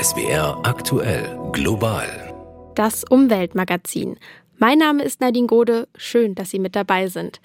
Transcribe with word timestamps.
SWR 0.00 0.60
aktuell 0.62 1.36
global. 1.50 2.06
Das 2.76 3.02
Umweltmagazin. 3.02 4.16
Mein 4.60 4.78
Name 4.78 5.04
ist 5.04 5.20
Nadine 5.20 5.46
Gode. 5.46 5.86
Schön, 5.96 6.34
dass 6.34 6.50
Sie 6.50 6.58
mit 6.58 6.74
dabei 6.74 7.06
sind. 7.06 7.40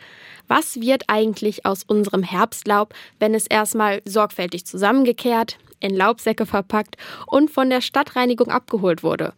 Was 0.48 0.82
wird 0.82 1.04
eigentlich 1.10 1.64
aus 1.64 1.84
unserem 1.84 2.24
Herbstlaub, 2.24 2.96
wenn 3.20 3.36
es 3.36 3.46
erstmal 3.46 4.02
sorgfältig 4.04 4.66
zusammengekehrt, 4.66 5.60
in 5.80 5.96
Laubsäcke 5.96 6.48
verpackt 6.48 6.96
und 7.28 7.52
von 7.52 7.70
der 7.70 7.82
Stadtreinigung 7.82 8.48
abgeholt 8.48 9.04
wurde. 9.04 9.34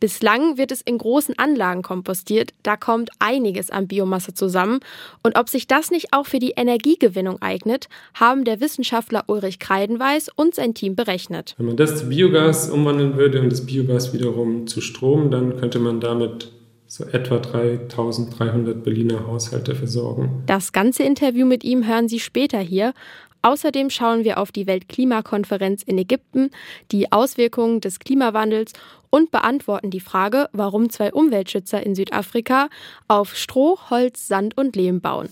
Bislang 0.00 0.56
wird 0.56 0.72
es 0.72 0.80
in 0.80 0.98
großen 0.98 1.38
Anlagen 1.38 1.82
kompostiert, 1.82 2.52
da 2.62 2.76
kommt 2.76 3.10
einiges 3.18 3.70
an 3.70 3.86
Biomasse 3.86 4.32
zusammen 4.32 4.80
und 5.22 5.38
ob 5.38 5.50
sich 5.50 5.66
das 5.66 5.90
nicht 5.90 6.12
auch 6.12 6.24
für 6.26 6.38
die 6.38 6.54
Energiegewinnung 6.56 7.42
eignet, 7.42 7.88
haben 8.14 8.44
der 8.44 8.60
Wissenschaftler 8.60 9.24
Ulrich 9.26 9.58
Kreidenweis 9.58 10.30
und 10.34 10.54
sein 10.54 10.72
Team 10.72 10.96
berechnet. 10.96 11.54
Wenn 11.58 11.66
man 11.66 11.76
das 11.76 11.98
zu 11.98 12.08
Biogas 12.08 12.70
umwandeln 12.70 13.18
würde 13.18 13.40
und 13.42 13.52
das 13.52 13.66
Biogas 13.66 14.14
wiederum 14.14 14.66
zu 14.66 14.80
Strom, 14.80 15.30
dann 15.30 15.58
könnte 15.58 15.78
man 15.78 16.00
damit 16.00 16.50
so 16.90 17.04
etwa 17.04 17.38
3300 17.38 18.82
Berliner 18.82 19.24
Haushalte 19.28 19.76
versorgen. 19.76 20.42
Das 20.46 20.72
ganze 20.72 21.04
Interview 21.04 21.46
mit 21.46 21.62
ihm 21.62 21.86
hören 21.86 22.08
Sie 22.08 22.18
später 22.18 22.58
hier. 22.58 22.94
Außerdem 23.42 23.90
schauen 23.90 24.24
wir 24.24 24.38
auf 24.38 24.50
die 24.50 24.66
Weltklimakonferenz 24.66 25.84
in 25.84 25.96
Ägypten, 25.98 26.50
die 26.90 27.12
Auswirkungen 27.12 27.80
des 27.80 28.00
Klimawandels 28.00 28.72
und 29.08 29.30
beantworten 29.30 29.90
die 29.90 30.00
Frage, 30.00 30.48
warum 30.52 30.90
zwei 30.90 31.12
Umweltschützer 31.12 31.80
in 31.86 31.94
Südafrika 31.94 32.68
auf 33.06 33.36
Stroh, 33.36 33.78
Holz, 33.88 34.26
Sand 34.26 34.58
und 34.58 34.74
Lehm 34.74 35.00
bauen. 35.00 35.28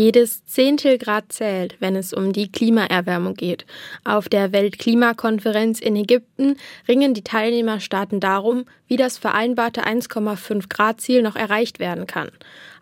Jedes 0.00 0.46
Zehntelgrad 0.46 1.30
zählt, 1.30 1.76
wenn 1.78 1.94
es 1.94 2.14
um 2.14 2.32
die 2.32 2.50
Klimaerwärmung 2.50 3.34
geht. 3.34 3.66
Auf 4.02 4.30
der 4.30 4.50
Weltklimakonferenz 4.50 5.78
in 5.78 5.94
Ägypten 5.94 6.56
ringen 6.88 7.12
die 7.12 7.22
Teilnehmerstaaten 7.22 8.18
darum, 8.18 8.64
wie 8.86 8.96
das 8.96 9.18
vereinbarte 9.18 9.84
1,5 9.84 10.70
Grad 10.70 11.02
Ziel 11.02 11.20
noch 11.20 11.36
erreicht 11.36 11.80
werden 11.80 12.06
kann. 12.06 12.30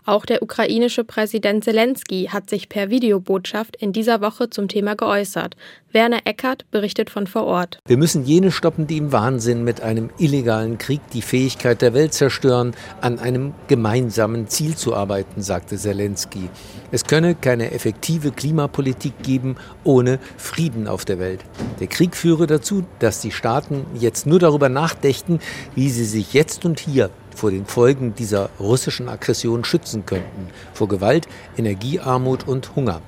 Auch 0.09 0.25
der 0.25 0.43
ukrainische 0.43 1.05
Präsident 1.05 1.65
Zelensky 1.65 2.31
hat 2.33 2.49
sich 2.49 2.71
per 2.71 2.89
Videobotschaft 2.89 3.77
in 3.77 3.93
dieser 3.93 4.23
Woche 4.23 4.49
zum 4.49 4.67
Thema 4.67 4.97
geäußert. 4.97 5.55
Werner 5.93 6.21
Eckert 6.25 6.65
berichtet 6.71 7.11
von 7.11 7.27
vor 7.27 7.45
Ort. 7.45 7.79
Wir 7.87 7.99
müssen 7.99 8.25
jene 8.25 8.51
stoppen, 8.51 8.87
die 8.87 8.97
im 8.97 9.13
Wahnsinn 9.13 9.65
mit 9.65 9.83
einem 9.83 10.09
illegalen 10.17 10.79
Krieg 10.79 11.03
die 11.13 11.21
Fähigkeit 11.21 11.83
der 11.83 11.93
Welt 11.93 12.15
zerstören, 12.15 12.73
an 13.03 13.19
einem 13.19 13.53
gemeinsamen 13.67 14.49
Ziel 14.49 14.77
zu 14.77 14.95
arbeiten, 14.95 15.43
sagte 15.43 15.77
Zelensky. 15.77 16.49
Es 16.91 17.05
könne 17.05 17.35
keine 17.35 17.73
effektive 17.73 18.31
Klimapolitik 18.31 19.23
geben 19.23 19.57
ohne 19.85 20.21
Frieden 20.39 20.89
auf 20.89 21.05
der 21.05 21.19
Welt. 21.19 21.45
Der 21.81 21.87
Krieg 21.87 22.17
führe 22.17 22.47
dazu, 22.47 22.83
dass 22.99 23.21
die 23.21 23.31
Staaten 23.31 23.85
jetzt 23.93 24.27
nur 24.27 24.39
darüber 24.39 24.71
nachdächten, 24.71 25.39
wie 25.75 25.91
sie 25.91 26.07
sich 26.07 26.33
jetzt 26.33 26.65
und 26.65 26.81
hier 26.81 27.11
vor 27.39 27.53
den 27.53 27.67
Folgen 27.67 28.15
dieser 28.15 28.51
russischen 28.59 29.09
Aggression 29.09 29.63
schützen 29.65 30.05
könnten, 30.05 30.49
vor 30.75 30.89
Gewalt, 30.89 31.29
Energiearmut 31.57 32.49
und 32.49 32.75
Hunger. 32.75 33.01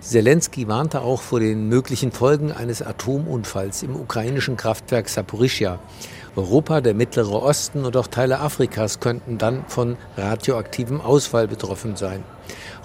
Zelensky 0.00 0.68
warnte 0.68 1.00
auch 1.00 1.22
vor 1.22 1.40
den 1.40 1.68
möglichen 1.68 2.12
Folgen 2.12 2.52
eines 2.52 2.82
Atomunfalls 2.82 3.82
im 3.82 3.96
ukrainischen 3.96 4.56
Kraftwerk 4.56 5.08
Saporischja. 5.08 5.78
Europa, 6.36 6.80
der 6.82 6.94
Mittlere 6.94 7.42
Osten 7.42 7.84
und 7.84 7.96
auch 7.96 8.06
Teile 8.06 8.40
Afrikas 8.40 9.00
könnten 9.00 9.38
dann 9.38 9.64
von 9.66 9.96
radioaktivem 10.16 11.00
Ausfall 11.00 11.48
betroffen 11.48 11.96
sein. 11.96 12.22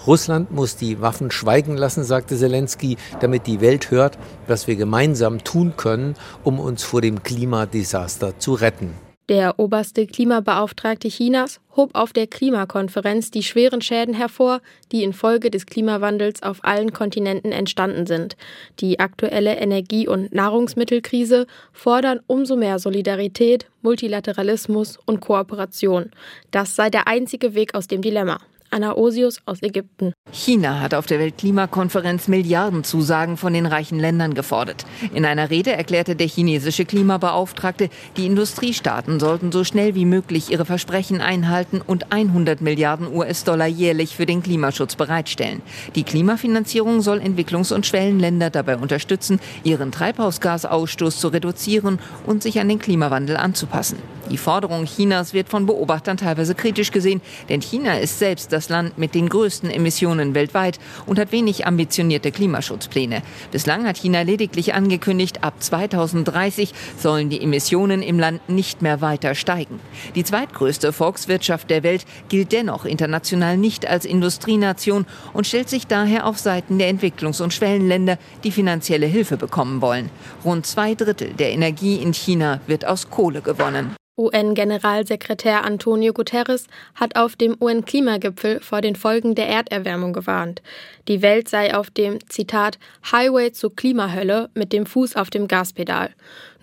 Russland 0.06 0.50
muss 0.50 0.76
die 0.76 1.00
Waffen 1.00 1.30
schweigen 1.30 1.76
lassen, 1.76 2.02
sagte 2.02 2.36
Zelensky, 2.36 2.96
damit 3.20 3.46
die 3.46 3.60
Welt 3.60 3.90
hört, 3.90 4.18
was 4.46 4.66
wir 4.66 4.76
gemeinsam 4.76 5.44
tun 5.44 5.74
können, 5.76 6.16
um 6.42 6.58
uns 6.58 6.82
vor 6.82 7.00
dem 7.00 7.22
Klimadesaster 7.22 8.38
zu 8.38 8.54
retten. 8.54 9.03
Der 9.30 9.58
oberste 9.58 10.06
Klimabeauftragte 10.06 11.08
Chinas 11.08 11.58
hob 11.76 11.94
auf 11.94 12.12
der 12.12 12.26
Klimakonferenz 12.26 13.30
die 13.30 13.42
schweren 13.42 13.80
Schäden 13.80 14.12
hervor, 14.12 14.60
die 14.92 15.02
infolge 15.02 15.50
des 15.50 15.64
Klimawandels 15.64 16.42
auf 16.42 16.62
allen 16.62 16.92
Kontinenten 16.92 17.50
entstanden 17.50 18.06
sind. 18.06 18.36
Die 18.80 19.00
aktuelle 19.00 19.56
Energie- 19.56 20.08
und 20.08 20.34
Nahrungsmittelkrise 20.34 21.46
fordern 21.72 22.20
umso 22.26 22.54
mehr 22.54 22.78
Solidarität, 22.78 23.66
Multilateralismus 23.80 24.98
und 25.06 25.20
Kooperation. 25.20 26.10
Das 26.50 26.76
sei 26.76 26.90
der 26.90 27.08
einzige 27.08 27.54
Weg 27.54 27.74
aus 27.74 27.86
dem 27.86 28.02
Dilemma. 28.02 28.40
Anna 28.70 28.96
Osius 28.96 29.38
aus 29.46 29.62
Ägypten. 29.62 30.12
China 30.32 30.80
hat 30.80 30.94
auf 30.94 31.06
der 31.06 31.18
Weltklimakonferenz 31.18 32.28
Milliardenzusagen 32.28 33.36
von 33.36 33.52
den 33.52 33.66
reichen 33.66 34.00
Ländern 34.00 34.34
gefordert. 34.34 34.84
In 35.12 35.24
einer 35.24 35.50
Rede 35.50 35.72
erklärte 35.72 36.16
der 36.16 36.26
chinesische 36.26 36.84
Klimabeauftragte, 36.84 37.88
die 38.16 38.26
Industriestaaten 38.26 39.20
sollten 39.20 39.52
so 39.52 39.62
schnell 39.62 39.94
wie 39.94 40.04
möglich 40.04 40.50
ihre 40.50 40.64
Versprechen 40.64 41.20
einhalten 41.20 41.80
und 41.86 42.12
100 42.12 42.60
Milliarden 42.60 43.14
US-Dollar 43.14 43.66
jährlich 43.66 44.16
für 44.16 44.26
den 44.26 44.42
Klimaschutz 44.42 44.96
bereitstellen. 44.96 45.62
Die 45.94 46.02
Klimafinanzierung 46.02 47.00
soll 47.00 47.20
Entwicklungs- 47.20 47.72
und 47.72 47.86
Schwellenländer 47.86 48.50
dabei 48.50 48.76
unterstützen, 48.76 49.38
ihren 49.62 49.92
Treibhausgasausstoß 49.92 51.20
zu 51.20 51.28
reduzieren 51.28 52.00
und 52.26 52.42
sich 52.42 52.58
an 52.58 52.68
den 52.68 52.78
Klimawandel 52.78 53.36
anzupassen. 53.36 53.98
Die 54.30 54.38
Forderung 54.38 54.86
Chinas 54.86 55.34
wird 55.34 55.50
von 55.50 55.66
Beobachtern 55.66 56.16
teilweise 56.16 56.54
kritisch 56.54 56.90
gesehen, 56.90 57.20
denn 57.48 57.60
China 57.60 57.98
ist 57.98 58.18
selbst 58.18 58.52
das 58.52 58.63
Land 58.68 58.98
mit 58.98 59.14
den 59.14 59.28
größten 59.28 59.70
Emissionen 59.70 60.34
weltweit 60.34 60.78
und 61.06 61.18
hat 61.18 61.32
wenig 61.32 61.66
ambitionierte 61.66 62.32
Klimaschutzpläne. 62.32 63.22
Bislang 63.50 63.86
hat 63.86 63.98
China 63.98 64.22
lediglich 64.22 64.74
angekündigt, 64.74 65.42
ab 65.42 65.54
2030 65.58 66.72
sollen 66.98 67.30
die 67.30 67.42
Emissionen 67.42 68.02
im 68.02 68.18
Land 68.18 68.48
nicht 68.48 68.82
mehr 68.82 69.00
weiter 69.00 69.34
steigen. 69.34 69.80
Die 70.14 70.24
zweitgrößte 70.24 70.92
Volkswirtschaft 70.92 71.70
der 71.70 71.82
Welt 71.82 72.04
gilt 72.28 72.52
dennoch 72.52 72.84
international 72.84 73.56
nicht 73.56 73.86
als 73.86 74.04
Industrienation 74.04 75.06
und 75.32 75.46
stellt 75.46 75.68
sich 75.68 75.86
daher 75.86 76.26
auf 76.26 76.38
Seiten 76.38 76.78
der 76.78 76.92
Entwicklungs- 76.92 77.42
und 77.42 77.52
Schwellenländer, 77.52 78.18
die 78.44 78.50
finanzielle 78.50 79.06
Hilfe 79.06 79.36
bekommen 79.36 79.80
wollen. 79.80 80.10
Rund 80.44 80.66
zwei 80.66 80.94
Drittel 80.94 81.32
der 81.34 81.52
Energie 81.52 81.96
in 81.96 82.12
China 82.12 82.60
wird 82.66 82.86
aus 82.86 83.10
Kohle 83.10 83.40
gewonnen. 83.40 83.96
UN-Generalsekretär 84.16 85.64
Antonio 85.64 86.12
Guterres 86.12 86.68
hat 86.94 87.16
auf 87.16 87.34
dem 87.34 87.56
UN-Klimagipfel 87.60 88.60
vor 88.60 88.80
den 88.80 88.94
Folgen 88.94 89.34
der 89.34 89.48
Erderwärmung 89.48 90.12
gewarnt. 90.12 90.62
Die 91.08 91.20
Welt 91.20 91.48
sei 91.48 91.74
auf 91.74 91.90
dem, 91.90 92.18
Zitat, 92.28 92.78
Highway 93.10 93.50
zur 93.50 93.74
Klimahölle 93.74 94.50
mit 94.54 94.72
dem 94.72 94.86
Fuß 94.86 95.16
auf 95.16 95.30
dem 95.30 95.48
Gaspedal. 95.48 96.10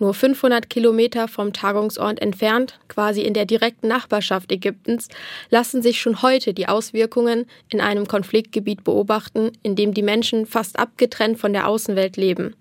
Nur 0.02 0.14
500 0.14 0.68
Kilometer 0.68 1.28
vom 1.28 1.52
Tagungsort 1.52 2.20
entfernt, 2.20 2.80
quasi 2.88 3.20
in 3.20 3.34
der 3.34 3.44
direkten 3.44 3.86
Nachbarschaft 3.86 4.50
Ägyptens, 4.50 5.06
lassen 5.48 5.80
sich 5.80 6.00
schon 6.00 6.22
heute 6.22 6.54
die 6.54 6.66
Auswirkungen 6.66 7.46
in 7.68 7.80
einem 7.80 8.08
Konfliktgebiet 8.08 8.82
beobachten, 8.82 9.52
in 9.62 9.76
dem 9.76 9.94
die 9.94 10.02
Menschen 10.02 10.44
fast 10.44 10.76
abgetrennt 10.76 11.38
von 11.38 11.52
der 11.52 11.68
Außenwelt 11.68 12.16
leben. 12.16 12.56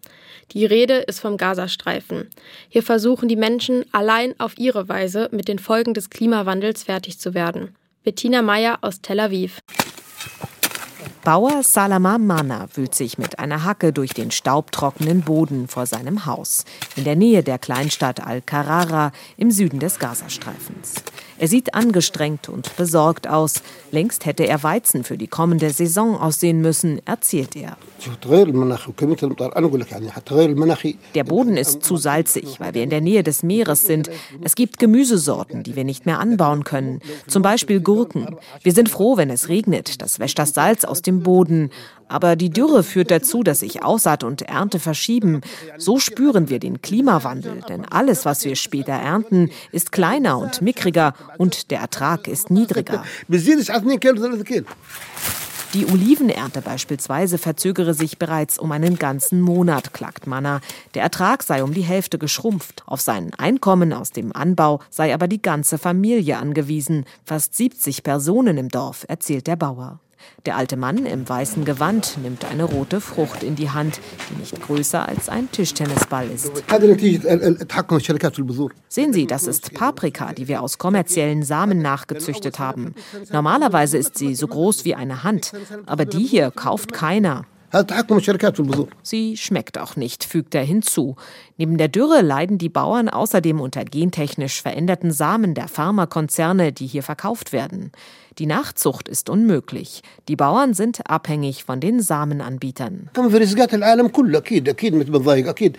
Die 0.52 0.68
Rede 0.68 0.97
ist 0.97 1.19
vom 1.19 1.38
Gazastreifen. 1.38 2.29
Hier 2.69 2.84
versuchen 2.84 3.28
die 3.28 3.35
Menschen 3.35 3.85
allein 3.91 4.40
auf 4.40 4.59
ihre 4.59 4.88
Weise 4.88 5.28
mit 5.31 5.47
den 5.47 5.58
Folgen 5.58 5.96
des 5.96 6.12
Klimawandels 6.12 6.84
fertig 6.84 7.18
zu 7.18 7.34
werden. 7.34 7.75
Bettina 8.03 8.44
Meyer 8.44 8.78
aus 8.81 9.02
Tel 9.02 9.19
Aviv. 9.19 9.62
Bauer 11.23 11.61
Salama 11.61 12.17
Mana 12.17 12.67
wühlt 12.73 12.95
sich 12.95 13.19
mit 13.19 13.37
einer 13.37 13.63
Hacke 13.63 13.93
durch 13.93 14.11
den 14.15 14.31
staubtrockenen 14.31 15.21
Boden 15.21 15.67
vor 15.67 15.85
seinem 15.85 16.25
Haus, 16.25 16.65
in 16.95 17.03
der 17.03 17.15
Nähe 17.15 17.43
der 17.43 17.59
Kleinstadt 17.59 18.25
Al-Karara 18.25 19.11
im 19.37 19.51
Süden 19.51 19.79
des 19.79 19.99
Gazastreifens. 19.99 20.95
Er 21.41 21.47
sieht 21.47 21.74
angestrengt 21.74 22.50
und 22.50 22.75
besorgt 22.75 23.28
aus. 23.28 23.63
Längst 23.90 24.28
hätte 24.28 24.47
er 24.47 24.62
Weizen 24.62 25.03
für 25.03 25.18
die 25.18 25.25
kommende 25.25 25.72
Saison 25.72 26.16
aussehen 26.16 26.62
müssen, 26.62 27.02
erzählt 27.07 27.56
er. 27.56 27.78
Der 31.16 31.23
Boden 31.23 31.58
ist 31.58 31.84
zu 31.84 31.97
salzig, 31.97 32.59
weil 32.59 32.76
wir 32.76 32.84
in 32.84 32.91
der 32.91 33.02
Nähe 33.02 33.23
des 33.23 33.41
Meeres 33.41 33.88
sind. 33.88 34.11
Es 34.41 34.53
gibt 34.53 34.78
Gemüsesorten, 34.78 35.64
die 35.64 35.76
wir 35.76 35.84
nicht 35.84 36.05
mehr 36.05 36.20
anbauen 36.20 36.64
können. 36.64 36.99
Zum 37.26 37.41
Beispiel 37.41 37.82
Gurken. 37.82 38.35
Wir 38.61 38.72
sind 38.72 38.87
froh, 38.87 39.17
wenn 39.17 39.32
es 39.32 39.49
regnet. 39.49 39.99
Das 40.03 40.20
wäscht 40.20 40.37
das 40.37 40.53
Salz 40.53 40.84
aus 40.84 41.02
dem 41.02 41.23
Boden. 41.23 41.72
Aber 42.11 42.35
die 42.35 42.49
Dürre 42.49 42.84
führt 42.84 43.09
dazu, 43.09 43.41
dass 43.41 43.61
sich 43.61 43.84
Aussaat 43.84 44.25
und 44.25 44.41
Ernte 44.41 44.79
verschieben. 44.79 45.40
So 45.78 45.97
spüren 45.97 46.49
wir 46.49 46.59
den 46.59 46.81
Klimawandel, 46.81 47.61
denn 47.69 47.85
alles, 47.85 48.25
was 48.25 48.43
wir 48.43 48.58
später 48.58 48.91
ernten, 48.91 49.49
ist 49.72 49.93
kleiner 49.93 50.37
und 50.37 50.61
mickriger 50.61 51.13
und 51.37 51.72
der 51.72 51.79
Ertrag 51.79 52.28
ist 52.28 52.52
niedriger. 52.52 53.05
Die 55.73 55.85
Olivenernte 55.85 56.61
beispielsweise 56.61 57.37
verzögere 57.37 57.93
sich 57.93 58.17
bereits 58.17 58.59
um 58.59 58.73
einen 58.73 58.97
ganzen 58.97 59.40
Monat, 59.40 59.93
klagt 59.93 60.28
Manna. 60.28 60.59
Der 60.96 61.03
Ertrag 61.03 61.43
sei 61.43 61.63
um 61.63 61.73
die 61.73 61.81
Hälfte 61.81 62.17
geschrumpft. 62.17 62.84
Auf 62.87 62.99
sein 62.99 63.31
Einkommen 63.37 63.93
aus 63.93 64.11
dem 64.11 64.35
Anbau 64.35 64.81
sei 64.90 65.13
aber 65.13 65.29
die 65.29 65.41
ganze 65.41 65.78
Familie 65.78 66.40
angewiesen. 66.40 67.05
Fast 67.23 67.55
70 67.55 68.03
Personen 68.03 68.58
im 68.58 68.67
Dorf, 68.67 69.05
erzählt 69.08 69.47
der 69.47 69.55
Bauer. 69.55 70.02
Der 70.46 70.56
alte 70.56 70.78
Mann 70.78 71.06
im 71.06 71.28
weißen 71.28 71.66
Gewand 71.66 72.18
nimmt 72.22 72.46
eine 72.46 72.64
rote 72.64 73.00
Frucht 73.00 73.44
in 73.44 73.56
die 73.56 73.70
Hand, 73.70 74.00
die 74.29 74.40
nicht 74.40 74.62
größer 74.62 75.08
als 75.08 75.29
ein 75.29 75.52
Tischtennisball 75.52 76.28
ist. 76.29 76.52
Sehen 78.88 79.14
Sie, 79.14 79.28
das 79.28 79.47
ist 79.47 79.73
Paprika, 79.73 80.34
die 80.34 80.47
wir 80.47 80.62
aus 80.62 80.78
kommerziellen 80.78 81.44
Samen 81.44 81.82
nachgezüchtet 81.82 82.59
haben. 82.59 82.96
Normalerweise 83.32 83.97
ist 83.97 84.18
sie 84.18 84.35
so 84.35 84.47
groß 84.47 84.85
wie 84.85 84.96
eine 84.96 85.23
Hand, 85.23 85.52
aber 85.85 86.06
die 86.06 86.26
hier 86.26 86.52
kauft 86.52 86.94
keiner. 86.94 87.46
Sie 89.02 89.38
schmeckt 89.38 89.78
auch 89.78 89.96
nicht, 89.96 90.23
fügt 90.23 90.53
er 90.56 90.64
hinzu. 90.64 91.16
Neben 91.58 91.78
der 91.78 91.88
Dürre 91.88 92.22
leiden 92.22 92.58
die 92.58 92.70
Bauern 92.70 93.08
außerdem 93.08 93.62
unter 93.62 93.85
gentechnisch 93.85 94.62
veränderten 94.62 95.12
Samen 95.12 95.53
der 95.53 95.68
Pharmakonzerne, 95.68 96.73
die 96.73 96.88
hier 96.88 97.03
verkauft 97.03 97.53
werden. 97.53 97.91
Die 98.40 98.46
Nachzucht 98.46 99.08
ist 99.08 99.29
unmöglich. 99.29 100.02
Die 100.28 100.35
Bauern 100.35 100.73
sind 100.73 101.09
abhängig 101.09 101.64
von 101.64 101.79
den 101.79 102.02
Samenanbietern. 102.02 103.09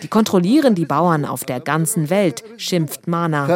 Die 0.03 0.07
kontrollieren 0.07 0.75
die 0.75 0.85
Bauern 0.85 1.25
auf 1.25 1.43
der 1.43 1.59
ganzen 1.59 2.09
Welt, 2.09 2.43
schimpft 2.57 3.07
Mana. 3.07 3.47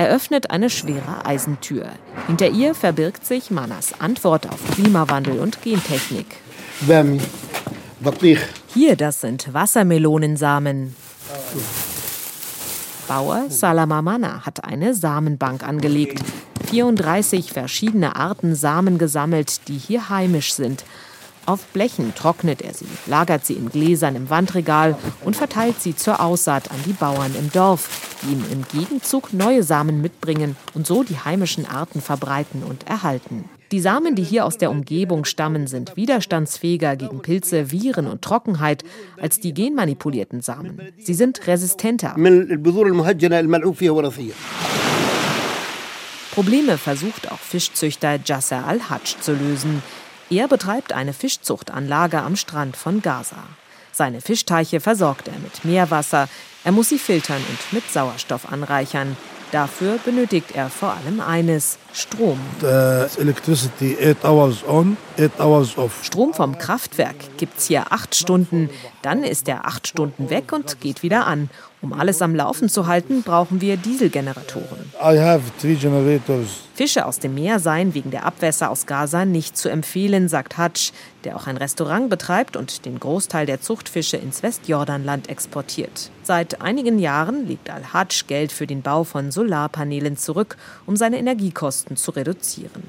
Er 0.00 0.08
öffnet 0.08 0.50
eine 0.50 0.70
schwere 0.70 1.26
Eisentür. 1.26 1.90
Hinter 2.26 2.48
ihr 2.48 2.74
verbirgt 2.74 3.26
sich 3.26 3.50
Manas 3.50 4.00
Antwort 4.00 4.48
auf 4.48 4.58
Klimawandel 4.70 5.38
und 5.38 5.60
Gentechnik. 5.60 6.38
Hier, 8.72 8.96
das 8.96 9.20
sind 9.20 9.52
Wassermelonensamen. 9.52 10.96
Bauer 13.08 13.50
Salama 13.50 14.00
Mana 14.00 14.46
hat 14.46 14.64
eine 14.64 14.94
Samenbank 14.94 15.68
angelegt. 15.68 16.22
34 16.70 17.52
verschiedene 17.52 18.16
Arten 18.16 18.54
Samen 18.54 18.96
gesammelt, 18.96 19.68
die 19.68 19.76
hier 19.76 20.08
heimisch 20.08 20.54
sind. 20.54 20.82
Auf 21.50 21.66
Blechen 21.72 22.14
trocknet 22.14 22.62
er 22.62 22.74
sie, 22.74 22.86
lagert 23.06 23.44
sie 23.44 23.54
in 23.54 23.70
Gläsern 23.70 24.14
im 24.14 24.30
Wandregal 24.30 24.96
und 25.24 25.34
verteilt 25.34 25.80
sie 25.80 25.96
zur 25.96 26.20
Aussaat 26.20 26.70
an 26.70 26.76
die 26.86 26.92
Bauern 26.92 27.34
im 27.36 27.50
Dorf, 27.50 27.88
die 28.22 28.34
ihm 28.34 28.44
im 28.52 28.64
Gegenzug 28.68 29.32
neue 29.32 29.64
Samen 29.64 30.00
mitbringen 30.00 30.54
und 30.74 30.86
so 30.86 31.02
die 31.02 31.18
heimischen 31.18 31.66
Arten 31.66 32.00
verbreiten 32.00 32.62
und 32.62 32.86
erhalten. 32.86 33.46
Die 33.72 33.80
Samen, 33.80 34.14
die 34.14 34.22
hier 34.22 34.46
aus 34.46 34.58
der 34.58 34.70
Umgebung 34.70 35.24
stammen, 35.24 35.66
sind 35.66 35.96
widerstandsfähiger 35.96 36.94
gegen 36.94 37.20
Pilze, 37.20 37.72
Viren 37.72 38.06
und 38.06 38.22
Trockenheit 38.22 38.84
als 39.20 39.40
die 39.40 39.52
genmanipulierten 39.52 40.42
Samen. 40.42 40.80
Sie 40.98 41.14
sind 41.14 41.48
resistenter. 41.48 42.14
Probleme 46.30 46.78
versucht 46.78 47.32
auch 47.32 47.40
Fischzüchter 47.40 48.20
Jasser 48.24 48.64
al-Hajj 48.64 49.16
zu 49.20 49.32
lösen. 49.32 49.82
Er 50.30 50.46
betreibt 50.46 50.92
eine 50.92 51.12
Fischzuchtanlage 51.12 52.22
am 52.22 52.36
Strand 52.36 52.76
von 52.76 53.02
Gaza. 53.02 53.42
Seine 53.90 54.20
Fischteiche 54.20 54.78
versorgt 54.78 55.26
er 55.26 55.38
mit 55.40 55.64
Meerwasser. 55.64 56.28
Er 56.62 56.70
muss 56.70 56.90
sie 56.90 56.98
filtern 56.98 57.42
und 57.48 57.72
mit 57.72 57.90
Sauerstoff 57.90 58.50
anreichern. 58.50 59.16
Dafür 59.50 59.98
benötigt 60.04 60.52
er 60.54 60.70
vor 60.70 60.94
allem 60.94 61.20
eines: 61.20 61.78
Strom. 61.92 62.38
Strom 66.04 66.34
vom 66.34 66.58
Kraftwerk 66.58 67.16
gibt's 67.36 67.66
hier 67.66 67.90
acht 67.90 68.14
Stunden. 68.14 68.70
Dann 69.02 69.24
ist 69.24 69.48
er 69.48 69.66
acht 69.66 69.88
Stunden 69.88 70.30
weg 70.30 70.52
und 70.52 70.80
geht 70.80 71.02
wieder 71.02 71.26
an. 71.26 71.50
Um 71.82 71.94
alles 71.94 72.20
am 72.20 72.34
Laufen 72.34 72.68
zu 72.68 72.86
halten, 72.86 73.22
brauchen 73.22 73.62
wir 73.62 73.78
Dieselgeneratoren. 73.78 74.92
Fische 76.74 77.06
aus 77.06 77.18
dem 77.20 77.34
Meer 77.34 77.58
seien 77.58 77.94
wegen 77.94 78.10
der 78.10 78.26
Abwässer 78.26 78.70
aus 78.70 78.84
Gaza 78.84 79.24
nicht 79.24 79.56
zu 79.56 79.70
empfehlen, 79.70 80.28
sagt 80.28 80.58
Hatsch, 80.58 80.92
der 81.24 81.36
auch 81.36 81.46
ein 81.46 81.56
Restaurant 81.56 82.10
betreibt 82.10 82.56
und 82.56 82.84
den 82.84 83.00
Großteil 83.00 83.46
der 83.46 83.62
Zuchtfische 83.62 84.18
ins 84.18 84.42
Westjordanland 84.42 85.30
exportiert. 85.30 86.10
Seit 86.22 86.60
einigen 86.60 86.98
Jahren 86.98 87.46
legt 87.46 87.70
Al-Hatsch 87.70 88.26
Geld 88.26 88.52
für 88.52 88.66
den 88.66 88.82
Bau 88.82 89.04
von 89.04 89.30
Solarpanelen 89.30 90.18
zurück, 90.18 90.58
um 90.84 90.96
seine 90.96 91.18
Energiekosten 91.18 91.96
zu 91.96 92.10
reduzieren. 92.10 92.82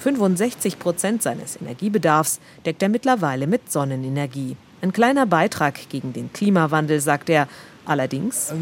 65 0.00 0.80
Prozent 0.80 1.22
seines 1.22 1.60
Energiebedarfs 1.60 2.40
deckt 2.66 2.82
er 2.82 2.88
mittlerweile 2.88 3.46
mit 3.46 3.70
Sonnenenergie. 3.70 4.56
Ein 4.80 4.92
kleiner 4.92 5.26
Beitrag 5.26 5.88
gegen 5.90 6.12
den 6.12 6.32
Klimawandel, 6.32 7.00
sagt 7.00 7.30
er, 7.30 7.46
Allerdings. 7.84 8.52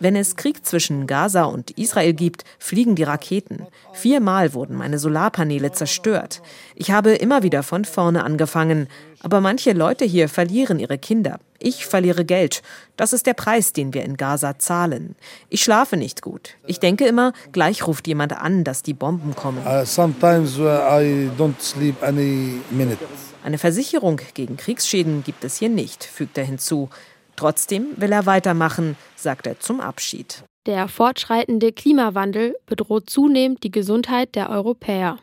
Wenn 0.00 0.16
es 0.16 0.36
Krieg 0.36 0.66
zwischen 0.66 1.06
Gaza 1.06 1.44
und 1.44 1.70
Israel 1.72 2.12
gibt, 2.12 2.44
fliegen 2.58 2.94
die 2.94 3.02
Raketen. 3.02 3.66
Viermal 3.92 4.54
wurden 4.54 4.76
meine 4.76 4.98
Solarpaneele 4.98 5.72
zerstört. 5.72 6.42
Ich 6.74 6.90
habe 6.90 7.12
immer 7.12 7.42
wieder 7.42 7.62
von 7.62 7.84
vorne 7.84 8.22
angefangen. 8.24 8.88
Aber 9.22 9.40
manche 9.40 9.72
Leute 9.72 10.04
hier 10.04 10.28
verlieren 10.28 10.78
ihre 10.78 10.98
Kinder. 10.98 11.38
Ich 11.62 11.86
verliere 11.86 12.24
Geld. 12.24 12.62
Das 12.96 13.12
ist 13.12 13.26
der 13.26 13.34
Preis, 13.34 13.72
den 13.72 13.94
wir 13.94 14.04
in 14.04 14.16
Gaza 14.16 14.58
zahlen. 14.58 15.16
Ich 15.48 15.62
schlafe 15.62 15.96
nicht 15.96 16.22
gut. 16.22 16.56
Ich 16.66 16.80
denke 16.80 17.06
immer, 17.06 17.32
gleich 17.52 17.86
ruft 17.86 18.06
jemand 18.08 18.32
an, 18.32 18.64
dass 18.64 18.82
die 18.82 18.94
Bomben 18.94 19.34
kommen. 19.34 19.64
Uh, 19.66 19.84
sometimes 19.84 20.58
uh, 20.58 20.64
I 20.64 21.30
don't 21.38 21.60
sleep 21.60 22.02
any 22.02 22.60
minute. 22.70 22.98
Eine 23.44 23.58
Versicherung 23.58 24.20
gegen 24.34 24.56
Kriegsschäden 24.56 25.24
gibt 25.24 25.44
es 25.44 25.56
hier 25.56 25.68
nicht, 25.68 26.04
fügt 26.04 26.38
er 26.38 26.44
hinzu. 26.44 26.90
Trotzdem 27.36 27.88
will 27.96 28.12
er 28.12 28.26
weitermachen, 28.26 28.96
sagt 29.16 29.46
er 29.46 29.58
zum 29.58 29.80
Abschied. 29.80 30.44
Der 30.66 30.86
fortschreitende 30.86 31.72
Klimawandel 31.72 32.54
bedroht 32.66 33.10
zunehmend 33.10 33.64
die 33.64 33.72
Gesundheit 33.72 34.36
der 34.36 34.50
Europäer. 34.50 35.18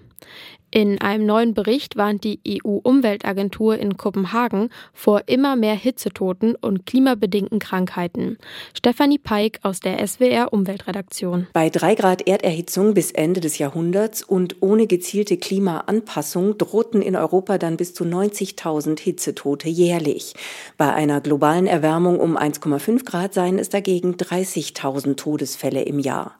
In 0.72 1.02
einem 1.02 1.26
neuen 1.26 1.56
Bericht 1.56 1.98
warnt 1.98 2.24
die 2.24 2.40
EU-Umweltagentur 2.48 3.80
in 3.80 3.98
Kopenhagen 3.98 4.70
vor 4.94 5.24
immer 5.26 5.56
mehr 5.56 5.74
Hitzetoten 5.74 6.54
und 6.56 6.86
klimabedingten 6.86 7.58
Krankheiten. 7.58 8.38
Stefanie 8.78 9.18
Peik 9.18 9.60
aus 9.64 9.80
der 9.80 10.06
SWR 10.06 10.54
Umweltredaktion. 10.54 11.48
Bei 11.54 11.72
drei 11.72 11.96
Grad 11.96 12.28
Erderhitzung 12.28 12.94
bis 12.94 13.10
Ende 13.10 13.40
des 13.40 13.58
Jahrhunderts 13.58 14.22
und 14.22 14.58
ohne 14.60 14.86
gezielte 14.86 15.38
Klimaanpassung 15.38 16.60
drohten 16.60 17.02
in 17.02 17.16
Europa 17.16 17.58
dann 17.58 17.76
bis 17.76 17.96
zu 17.96 18.04
90.000 18.04 19.00
Hitzetote 19.00 19.70
jährlich. 19.70 20.36
Bei 20.78 20.94
einer 20.94 21.20
globalen 21.20 21.66
Erwärmung 21.66 22.20
um 22.20 22.38
1,5 22.38 23.06
Grad 23.06 23.34
seien 23.34 23.58
es 23.58 23.70
dagegen 23.70 24.16
30.000 24.16 25.16
Todesfälle 25.16 25.82
im 25.82 25.98
Jahr. 25.98 26.36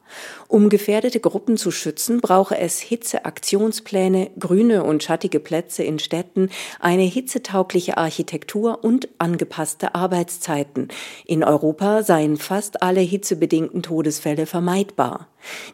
Um 0.46 0.68
gefährdete 0.68 1.20
Gruppen 1.20 1.56
zu 1.56 1.70
schützen, 1.70 2.20
brauche 2.20 2.58
es 2.58 2.80
Hitzeaktionspläne 2.80 4.19
grüne 4.38 4.84
und 4.84 5.02
schattige 5.02 5.40
Plätze 5.40 5.82
in 5.82 5.98
Städten, 5.98 6.50
eine 6.78 7.02
hitzetaugliche 7.02 7.96
Architektur 7.96 8.84
und 8.84 9.08
angepasste 9.18 9.94
Arbeitszeiten. 9.94 10.88
In 11.24 11.42
Europa 11.44 12.02
seien 12.02 12.36
fast 12.36 12.82
alle 12.82 13.00
hitzebedingten 13.00 13.82
Todesfälle 13.82 14.46
vermeidbar. 14.46 15.28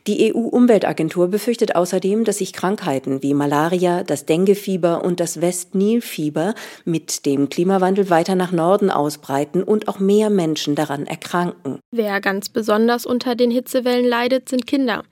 Die 0.06 0.32
EU-Umweltagentur 0.32 1.28
befürchtet 1.28 1.74
außerdem, 1.74 2.24
dass 2.24 2.38
sich 2.38 2.52
Krankheiten 2.52 3.22
wie 3.22 3.34
Malaria, 3.34 4.04
das 4.04 4.26
Denguefieber 4.26 5.04
und 5.04 5.20
das 5.20 5.40
West-Nil-Fieber 5.40 6.54
mit 6.84 7.26
dem 7.26 7.48
Klimawandel 7.48 8.10
weiter 8.10 8.34
nach 8.34 8.52
Norden 8.52 8.90
ausbreiten 8.90 9.62
und 9.62 9.88
auch 9.88 9.98
mehr 9.98 10.30
Menschen 10.30 10.74
daran 10.74 11.06
erkranken. 11.06 11.78
Wer 11.90 12.20
ganz 12.20 12.48
besonders 12.48 13.06
unter 13.06 13.34
den 13.34 13.50
Hitzewellen 13.50 14.06
leidet, 14.06 14.48
sind 14.48 14.66
Kinder 14.66 15.02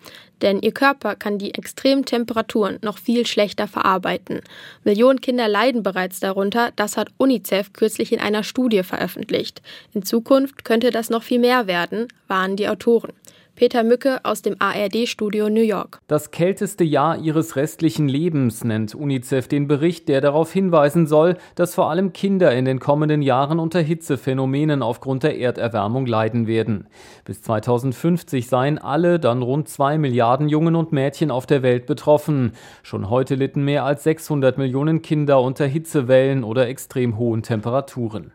denn 0.45 0.61
ihr 0.61 0.73
Körper 0.73 1.17
kann 1.17 1.39
die 1.39 1.55
extremen 1.55 2.05
Temperaturen 2.05 2.79
noch 2.83 2.99
viel 2.99 3.27
schlechter 3.27 3.67
verarbeiten. 3.67 4.43
Millionen 4.85 5.23
Kinder 5.23 5.49
leiden 5.49 5.83
bereits 5.83 6.21
darunter, 6.21 6.71
das 6.77 6.99
hat 6.99 7.09
UNICEF 7.17 7.73
kürzlich 7.73 8.13
in 8.13 8.21
einer 8.21 8.43
Studie 8.43 8.83
veröffentlicht. 8.83 9.63
In 9.95 10.03
Zukunft 10.03 10.65
könnte 10.65 10.91
das 10.91 11.09
noch 11.09 11.23
viel 11.23 11.39
mehr 11.39 11.67
werden, 11.67 12.09
warnen 12.29 12.57
die 12.57 12.69
Autoren. 12.69 13.13
Peter 13.57 13.85
Mücke 13.85 14.19
aus 14.25 14.43
dem 14.43 14.57
ARD-Studio 14.59 15.49
New 15.49 15.63
York. 15.63 16.01
Das 16.09 16.33
kälteste 16.33 16.83
Jahr 16.83 17.19
ihres 17.19 17.55
restlichen 17.55 18.09
Lebens 18.09 18.65
nennt 18.65 18.97
UNICEF 18.97 19.47
den 19.47 19.69
Bericht, 19.69 20.09
der 20.09 20.21
darauf 20.21 20.53
hinweisen 20.53 21.07
soll, 21.07 21.37
dass 21.55 21.77
vor 21.77 21.89
allem 21.89 22.13
Kinder 22.13 22.53
in 22.53 22.65
den 22.65 22.81
kommenden 22.81 23.23
Jahren 23.23 23.61
unter 23.61 23.81
Hitzephänomenen 23.81 24.83
aufgrund 24.83 25.23
der 25.23 25.39
Erderwärmung 25.39 26.07
leiden 26.07 26.49
werden. 26.49 26.89
Bis 27.25 27.43
2050 27.43 28.49
seien 28.49 28.79
alle, 28.79 29.21
dann 29.21 29.41
rund 29.41 29.69
zwei 29.69 29.99
Milliarden 29.99 30.49
Jungen 30.49 30.75
und 30.75 30.91
Mädchen 30.91 31.31
auf 31.31 31.47
der 31.47 31.63
Welt 31.63 31.87
betroffen. 31.87 32.55
Schon 32.83 33.09
heute 33.09 33.37
litten 33.37 33.65
mehr 33.65 33.85
als 33.85 34.03
600 34.03 34.59
Millionen 34.59 35.01
Kinder 35.01 35.41
unter 35.41 35.67
Hitzewellen 35.67 36.43
oder 36.43 36.67
extrem 36.67 37.19
hohen 37.19 37.45
Temperaturen. 37.45 38.33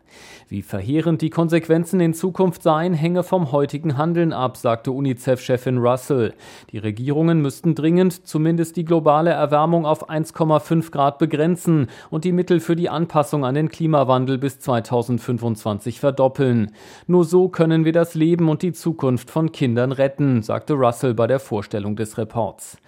Wie 0.48 0.62
verheerend 0.62 1.22
die 1.22 1.30
Konsequenzen 1.30 2.00
in 2.00 2.14
Zukunft 2.14 2.62
seien, 2.62 2.94
hänge 2.94 3.22
vom 3.22 3.52
heutigen 3.52 3.96
Handeln 3.96 4.32
ab, 4.32 4.56
sagte 4.56 4.92
UNICEF 4.92 5.40
UNICEF-Chefin 5.40 5.78
Russell. 5.78 6.34
Die 6.72 6.78
Regierungen 6.78 7.40
müssten 7.40 7.74
dringend 7.74 8.26
zumindest 8.26 8.76
die 8.76 8.84
globale 8.84 9.30
Erwärmung 9.30 9.86
auf 9.86 10.08
1,5 10.08 10.90
Grad 10.90 11.18
begrenzen 11.18 11.88
und 12.10 12.24
die 12.24 12.32
Mittel 12.32 12.60
für 12.60 12.76
die 12.76 12.88
Anpassung 12.88 13.44
an 13.44 13.54
den 13.54 13.68
Klimawandel 13.68 14.38
bis 14.38 14.60
2025 14.60 16.00
verdoppeln. 16.00 16.72
Nur 17.06 17.24
so 17.24 17.48
können 17.48 17.84
wir 17.84 17.92
das 17.92 18.14
Leben 18.14 18.48
und 18.48 18.62
die 18.62 18.72
Zukunft 18.72 19.30
von 19.30 19.52
Kindern 19.52 19.92
retten, 19.92 20.42
sagte 20.42 20.74
Russell 20.74 21.14
bei 21.14 21.26
der 21.26 21.40
Vorstellung 21.40 21.96
des 21.96 22.18
Reports. 22.18 22.78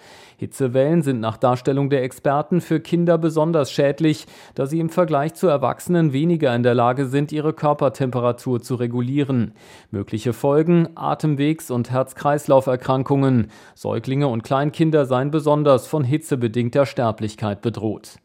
Hitzewellen 0.43 1.03
sind 1.03 1.21
nach 1.21 1.37
Darstellung 1.37 1.89
der 1.89 2.03
Experten 2.03 2.61
für 2.61 2.81
Kinder 2.81 3.17
besonders 3.17 3.71
schädlich, 3.71 4.27
da 4.57 4.67
sie 4.67 4.81
im 4.81 4.91
Vergleich 4.91 5.35
zu 5.35 5.47
Erwachsenen 5.47 6.13
weniger 6.13 6.53
in 6.53 6.65
der 6.65 6.75
Lage 6.75 7.07
sind, 7.07 7.31
ihre 7.31 7.53
Körpertemperatur 7.53 8.61
zu 8.61 8.75
regulieren. 8.75 9.53
Mögliche 9.93 10.33
Folgen 10.33 10.89
Atemwegs- 10.97 11.71
und 11.71 11.93
Herz-Kreislauf-Erkrankungen. 11.93 13.53
Säuglinge 13.77 14.27
und 14.27 14.43
Kleinkinder 14.43 15.07
seien 15.07 15.31
besonders 15.31 15.87
von 15.87 16.03
hitzebedingter 16.03 16.87
Sterblichkeit 16.87 17.63
bedroht. 17.63 18.17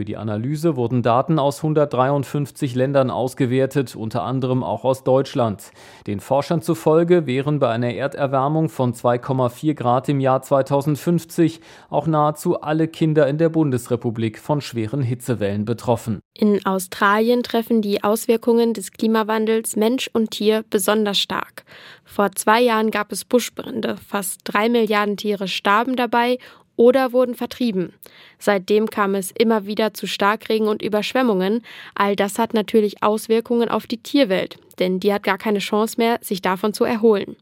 Für 0.00 0.06
die 0.06 0.16
Analyse 0.16 0.76
wurden 0.76 1.02
Daten 1.02 1.38
aus 1.38 1.58
153 1.58 2.74
Ländern 2.74 3.10
ausgewertet, 3.10 3.94
unter 3.94 4.22
anderem 4.22 4.64
auch 4.64 4.82
aus 4.82 5.04
Deutschland. 5.04 5.72
Den 6.06 6.20
Forschern 6.20 6.62
zufolge 6.62 7.26
wären 7.26 7.58
bei 7.58 7.68
einer 7.68 7.92
Erderwärmung 7.92 8.70
von 8.70 8.94
2,4 8.94 9.74
Grad 9.74 10.08
im 10.08 10.18
Jahr 10.18 10.40
2050 10.40 11.60
auch 11.90 12.06
nahezu 12.06 12.62
alle 12.62 12.88
Kinder 12.88 13.28
in 13.28 13.36
der 13.36 13.50
Bundesrepublik 13.50 14.38
von 14.38 14.62
schweren 14.62 15.02
Hitzewellen 15.02 15.66
betroffen. 15.66 16.20
In 16.32 16.64
Australien 16.64 17.42
treffen 17.42 17.82
die 17.82 18.02
Auswirkungen 18.02 18.72
des 18.72 18.92
Klimawandels 18.92 19.76
Mensch 19.76 20.08
und 20.10 20.30
Tier 20.30 20.64
besonders 20.70 21.18
stark. 21.18 21.64
Vor 22.04 22.32
zwei 22.32 22.62
Jahren 22.62 22.90
gab 22.90 23.12
es 23.12 23.26
Buschbrände. 23.26 23.98
Fast 23.98 24.40
drei 24.44 24.70
Milliarden 24.70 25.18
Tiere 25.18 25.46
starben 25.46 25.94
dabei 25.94 26.38
oder 26.80 27.12
wurden 27.12 27.34
vertrieben. 27.34 27.92
Seitdem 28.38 28.88
kam 28.88 29.14
es 29.14 29.32
immer 29.32 29.66
wieder 29.66 29.92
zu 29.92 30.06
Starkregen 30.06 30.66
und 30.66 30.80
Überschwemmungen. 30.80 31.60
All 31.94 32.16
das 32.16 32.38
hat 32.38 32.54
natürlich 32.54 33.02
Auswirkungen 33.02 33.68
auf 33.68 33.86
die 33.86 33.98
Tierwelt, 33.98 34.56
denn 34.78 34.98
die 34.98 35.12
hat 35.12 35.22
gar 35.22 35.36
keine 35.36 35.58
Chance 35.58 35.96
mehr, 35.98 36.18
sich 36.22 36.40
davon 36.40 36.72
zu 36.72 36.84
erholen. 36.84 37.36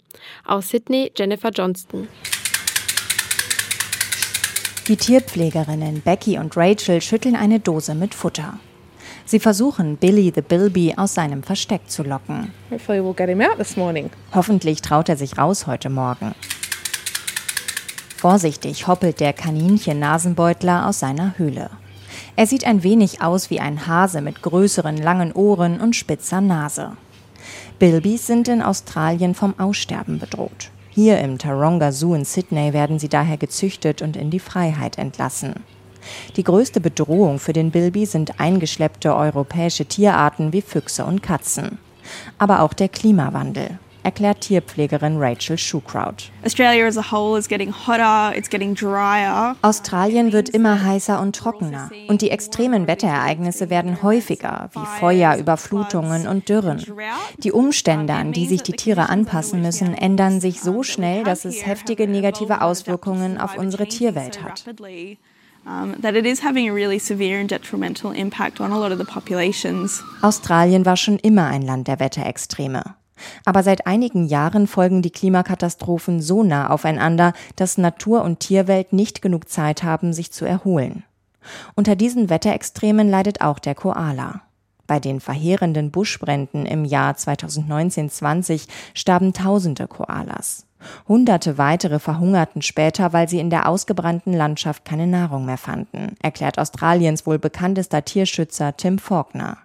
Aus 0.44 0.70
Sydney 0.70 1.12
Jennifer 1.16 1.50
Johnston. 1.50 2.08
Die 4.88 4.96
Tierpflegerinnen 4.96 6.00
Becky 6.00 6.36
und 6.36 6.56
Rachel 6.56 7.00
schütteln 7.00 7.36
eine 7.36 7.60
Dose 7.60 7.94
mit 7.94 8.16
Futter. 8.16 8.58
Sie 9.24 9.38
versuchen, 9.38 9.98
Billy 9.98 10.32
the 10.34 10.42
Bilby 10.42 10.94
aus 10.96 11.14
seinem 11.14 11.44
Versteck 11.44 11.88
zu 11.88 12.02
locken. 12.02 12.50
Hoffentlich 14.34 14.82
traut 14.82 15.08
er 15.08 15.16
sich 15.16 15.38
raus 15.38 15.68
heute 15.68 15.90
Morgen. 15.90 16.34
Vorsichtig 18.18 18.88
hoppelt 18.88 19.20
der 19.20 19.32
Kaninchen-Nasenbeutler 19.32 20.88
aus 20.88 20.98
seiner 20.98 21.38
Höhle. 21.38 21.70
Er 22.34 22.48
sieht 22.48 22.66
ein 22.66 22.82
wenig 22.82 23.22
aus 23.22 23.48
wie 23.48 23.60
ein 23.60 23.86
Hase 23.86 24.22
mit 24.22 24.42
größeren 24.42 24.96
langen 24.96 25.30
Ohren 25.30 25.80
und 25.80 25.94
spitzer 25.94 26.40
Nase. 26.40 26.96
Bilbys 27.78 28.26
sind 28.26 28.48
in 28.48 28.60
Australien 28.60 29.36
vom 29.36 29.56
Aussterben 29.60 30.18
bedroht. 30.18 30.72
Hier 30.90 31.20
im 31.20 31.38
Taronga 31.38 31.92
Zoo 31.92 32.14
in 32.14 32.24
Sydney 32.24 32.72
werden 32.72 32.98
sie 32.98 33.08
daher 33.08 33.36
gezüchtet 33.36 34.02
und 34.02 34.16
in 34.16 34.30
die 34.30 34.40
Freiheit 34.40 34.98
entlassen. 34.98 35.54
Die 36.34 36.42
größte 36.42 36.80
Bedrohung 36.80 37.38
für 37.38 37.52
den 37.52 37.70
Bilby 37.70 38.04
sind 38.04 38.40
eingeschleppte 38.40 39.14
europäische 39.14 39.84
Tierarten 39.84 40.52
wie 40.52 40.62
Füchse 40.62 41.04
und 41.04 41.22
Katzen. 41.22 41.78
Aber 42.36 42.62
auch 42.62 42.72
der 42.72 42.88
Klimawandel 42.88 43.78
erklärt 44.08 44.40
Tierpflegerin 44.40 45.18
Rachel 45.18 45.58
Schukraut. 45.58 46.30
Australien 49.60 50.32
wird 50.32 50.48
immer 50.48 50.82
heißer 50.82 51.20
und 51.20 51.36
trockener 51.36 51.90
und 52.08 52.22
die 52.22 52.30
extremen 52.30 52.86
Wetterereignisse 52.86 53.68
werden 53.68 54.02
häufiger, 54.02 54.70
wie 54.72 54.98
Feuer, 54.98 55.36
Überflutungen 55.36 56.26
und 56.26 56.48
Dürren. 56.48 56.82
Die 57.36 57.52
Umstände, 57.52 58.14
an 58.14 58.32
die 58.32 58.46
sich 58.46 58.62
die 58.62 58.72
Tiere 58.72 59.10
anpassen 59.10 59.60
müssen, 59.60 59.92
ändern 59.92 60.40
sich 60.40 60.62
so 60.62 60.82
schnell, 60.82 61.22
dass 61.22 61.44
es 61.44 61.66
heftige 61.66 62.08
negative 62.08 62.62
Auswirkungen 62.62 63.36
auf 63.36 63.58
unsere 63.58 63.88
Tierwelt 63.88 64.42
hat. 64.42 64.64
Australien 70.22 70.86
war 70.86 70.96
schon 70.96 71.18
immer 71.18 71.46
ein 71.48 71.60
Land 71.60 71.88
der 71.88 72.00
Wetterextreme. 72.00 72.94
Aber 73.44 73.62
seit 73.62 73.86
einigen 73.86 74.26
Jahren 74.26 74.66
folgen 74.66 75.02
die 75.02 75.10
Klimakatastrophen 75.10 76.20
so 76.20 76.42
nah 76.42 76.70
aufeinander, 76.70 77.32
dass 77.56 77.78
Natur 77.78 78.22
und 78.22 78.40
Tierwelt 78.40 78.92
nicht 78.92 79.22
genug 79.22 79.48
Zeit 79.48 79.82
haben, 79.82 80.12
sich 80.12 80.32
zu 80.32 80.44
erholen. 80.44 81.04
Unter 81.74 81.96
diesen 81.96 82.30
Wetterextremen 82.30 83.08
leidet 83.08 83.40
auch 83.40 83.58
der 83.58 83.74
Koala. 83.74 84.42
Bei 84.86 85.00
den 85.00 85.20
verheerenden 85.20 85.90
Buschbränden 85.90 86.64
im 86.64 86.84
Jahr 86.84 87.14
2019-20 87.14 88.68
starben 88.94 89.32
tausende 89.34 89.86
Koalas. 89.86 90.67
Hunderte 91.06 91.58
weitere 91.58 91.98
verhungerten 91.98 92.62
später, 92.62 93.12
weil 93.12 93.28
sie 93.28 93.40
in 93.40 93.50
der 93.50 93.68
ausgebrannten 93.68 94.32
Landschaft 94.32 94.84
keine 94.84 95.06
Nahrung 95.06 95.46
mehr 95.46 95.58
fanden, 95.58 96.16
erklärt 96.22 96.58
Australiens 96.58 97.26
wohl 97.26 97.38
bekanntester 97.38 98.04
Tierschützer 98.04 98.76
Tim 98.76 98.98
Faulkner. 98.98 99.58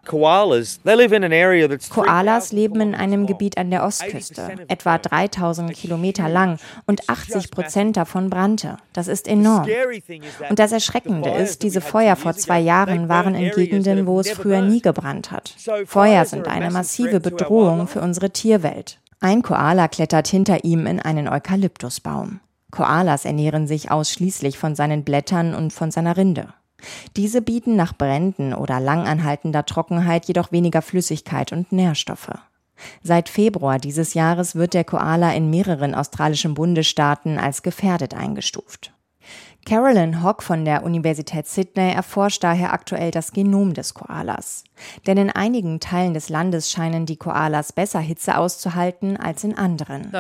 Koalas 1.90 2.52
leben 2.52 2.82
in 2.82 2.96
einem 2.96 3.26
Gebiet 3.26 3.58
an 3.58 3.70
der 3.72 3.84
Ostküste, 3.84 4.50
etwa 4.68 4.98
3000 4.98 5.74
Kilometer 5.74 6.30
lang 6.30 6.60
und 6.86 7.10
80 7.10 7.52
Prozent 7.52 7.98
davon 7.98 8.30
brannte. 8.30 8.78
Das 8.94 9.08
ist 9.08 9.28
enorm. 9.28 9.68
Und 10.50 10.60
das 10.60 10.72
Erschreckende 10.72 11.30
ist, 11.30 11.64
diese 11.64 11.82
Feuer 11.82 12.16
vor 12.16 12.34
zwei 12.34 12.60
Jahren 12.60 13.10
waren 13.10 13.36
in 13.36 13.52
Gegenden, 13.52 14.08
wo 14.08 14.20
es 14.20 14.32
früher 14.32 14.62
nie 14.62 14.82
gebrannt 14.82 15.32
hat. 15.32 15.56
Feuer 15.86 16.26
sind 16.26 16.48
eine 16.48 16.72
massive 16.72 17.20
Bedrohung 17.20 17.88
für 17.88 18.02
unsere 18.02 18.30
Tierwelt. 18.32 19.00
Ein 19.24 19.42
Koala 19.42 19.88
klettert 19.88 20.28
hinter 20.28 20.66
ihm 20.66 20.86
in 20.86 21.00
einen 21.00 21.30
Eukalyptusbaum. 21.30 22.42
Koalas 22.72 23.24
ernähren 23.24 23.68
sich 23.68 23.90
ausschließlich 23.90 24.58
von 24.58 24.76
seinen 24.76 25.06
Blättern 25.06 25.56
und 25.56 25.72
von 25.72 25.92
seiner 25.92 26.18
Rinde. 26.18 26.50
Diese 27.16 27.42
bieten 27.42 27.78
nach 27.78 27.94
Bränden 27.94 28.54
oder 28.54 28.82
langanhaltender 28.82 29.66
Trockenheit 29.66 30.26
jedoch 30.26 30.52
weniger 30.52 30.82
Flüssigkeit 30.82 31.54
und 31.54 31.72
Nährstoffe. 31.72 32.34
Seit 33.02 33.30
Februar 33.30 33.80
dieses 33.80 34.14
Jahres 34.14 34.56
wird 34.56 34.74
der 34.74 34.84
Koala 34.84 35.32
in 35.32 35.50
mehreren 35.50 35.96
australischen 35.96 36.54
Bundesstaaten 36.54 37.40
als 37.40 37.64
gefährdet 37.64 38.14
eingestuft. 38.14 38.92
Carolyn 39.66 40.22
Hock 40.22 40.44
von 40.44 40.66
der 40.66 40.84
Universität 40.84 41.48
Sydney 41.48 41.94
erforscht 41.94 42.44
daher 42.44 42.74
aktuell 42.74 43.12
das 43.12 43.32
Genom 43.32 43.74
des 43.74 43.94
Koalas. 43.94 44.66
Denn 45.08 45.18
in 45.18 45.30
einigen 45.30 45.80
Teilen 45.80 46.14
des 46.14 46.30
Landes 46.30 46.72
scheinen 46.72 47.06
die 47.06 47.18
Koalas 47.18 47.74
besser 47.74 48.00
Hitze 48.00 48.38
auszuhalten 48.38 49.18
als 49.18 49.44
in 49.44 49.58
anderen. 49.58 50.12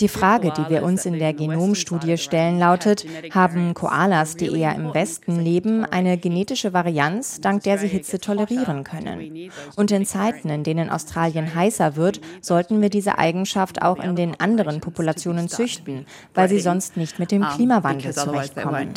Die 0.00 0.08
Frage, 0.08 0.52
die 0.56 0.68
wir 0.68 0.82
uns 0.82 1.06
in 1.06 1.18
der 1.18 1.32
Genomstudie 1.32 2.18
stellen, 2.18 2.58
lautet, 2.58 3.04
haben 3.32 3.74
Koalas, 3.74 4.36
die 4.36 4.46
eher 4.46 4.74
im 4.74 4.94
Westen 4.94 5.40
leben, 5.40 5.84
eine 5.84 6.18
genetische 6.18 6.72
Varianz, 6.72 7.40
dank 7.40 7.62
der 7.64 7.78
sie 7.78 7.88
Hitze 7.88 8.18
tolerieren 8.18 8.84
können? 8.84 9.50
Und 9.76 9.90
in 9.90 10.04
Zeiten, 10.04 10.50
in 10.50 10.62
denen 10.62 10.90
Australien 10.90 11.54
heißer 11.54 11.96
wird, 11.96 12.20
sollten 12.40 12.80
wir 12.80 12.90
diese 12.90 13.18
Eigenschaft 13.18 13.82
auch 13.82 13.98
in 13.98 14.16
den 14.16 14.38
anderen 14.38 14.80
Populationen 14.80 15.48
züchten, 15.48 16.06
weil 16.34 16.48
sie 16.48 16.60
sonst 16.60 16.96
nicht 16.96 17.18
mit 17.18 17.30
dem 17.32 17.42
Klimawandel 17.42 18.12
zurechtkommen. 18.14 18.94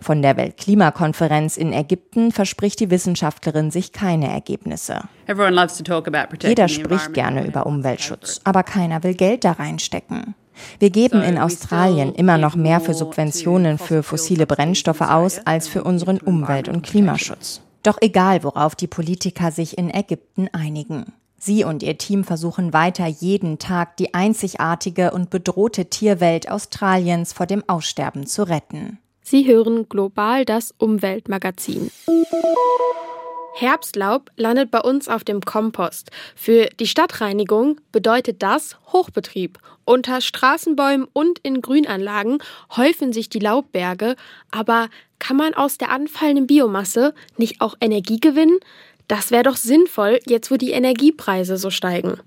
Von 0.00 0.22
der 0.22 0.34
Weltklimakonferenz 0.86 1.56
in 1.56 1.72
Ägypten 1.72 2.32
verspricht 2.32 2.80
die 2.80 2.90
Wissenschaftlerin 2.90 3.70
sich 3.70 3.92
keine 3.92 4.28
Ergebnisse. 4.28 5.02
Jeder 6.42 6.68
spricht 6.68 7.12
gerne 7.12 7.46
über 7.46 7.66
Umweltschutz, 7.66 8.40
aber 8.44 8.62
keiner 8.62 9.02
will 9.02 9.14
Geld 9.14 9.44
da 9.44 9.52
reinstecken. 9.52 10.34
Wir 10.78 10.90
geben 10.90 11.22
in 11.22 11.38
Australien 11.38 12.14
immer 12.14 12.38
noch 12.38 12.56
mehr 12.56 12.80
für 12.80 12.94
Subventionen 12.94 13.78
für 13.78 14.02
fossile 14.02 14.46
Brennstoffe 14.46 15.02
aus 15.02 15.40
als 15.44 15.68
für 15.68 15.84
unseren 15.84 16.18
Umwelt- 16.18 16.68
und 16.68 16.82
Klimaschutz. 16.82 17.60
Doch 17.82 17.98
egal, 18.00 18.42
worauf 18.42 18.74
die 18.74 18.86
Politiker 18.86 19.52
sich 19.52 19.76
in 19.76 19.92
Ägypten 19.92 20.48
einigen. 20.52 21.12
Sie 21.38 21.64
und 21.64 21.82
ihr 21.82 21.98
Team 21.98 22.24
versuchen 22.24 22.72
weiter 22.72 23.06
jeden 23.06 23.58
Tag 23.58 23.98
die 23.98 24.14
einzigartige 24.14 25.10
und 25.10 25.28
bedrohte 25.28 25.84
Tierwelt 25.84 26.50
Australiens 26.50 27.34
vor 27.34 27.44
dem 27.44 27.62
Aussterben 27.68 28.26
zu 28.26 28.44
retten. 28.44 28.98
Sie 29.28 29.44
hören 29.44 29.88
global 29.88 30.44
das 30.44 30.72
Umweltmagazin. 30.78 31.90
Herbstlaub 33.56 34.30
landet 34.36 34.70
bei 34.70 34.78
uns 34.78 35.08
auf 35.08 35.24
dem 35.24 35.40
Kompost. 35.40 36.12
Für 36.36 36.66
die 36.78 36.86
Stadtreinigung 36.86 37.80
bedeutet 37.90 38.40
das 38.44 38.76
Hochbetrieb. 38.92 39.58
Unter 39.84 40.20
Straßenbäumen 40.20 41.08
und 41.12 41.40
in 41.40 41.60
Grünanlagen 41.60 42.38
häufen 42.76 43.12
sich 43.12 43.28
die 43.28 43.40
Laubberge, 43.40 44.14
aber 44.52 44.90
kann 45.18 45.36
man 45.36 45.54
aus 45.54 45.76
der 45.76 45.90
anfallenden 45.90 46.46
Biomasse 46.46 47.12
nicht 47.36 47.60
auch 47.60 47.74
Energie 47.80 48.20
gewinnen? 48.20 48.60
Das 49.08 49.32
wäre 49.32 49.42
doch 49.42 49.56
sinnvoll, 49.56 50.20
jetzt 50.26 50.52
wo 50.52 50.56
die 50.56 50.70
Energiepreise 50.70 51.56
so 51.56 51.70
steigen. 51.70 52.20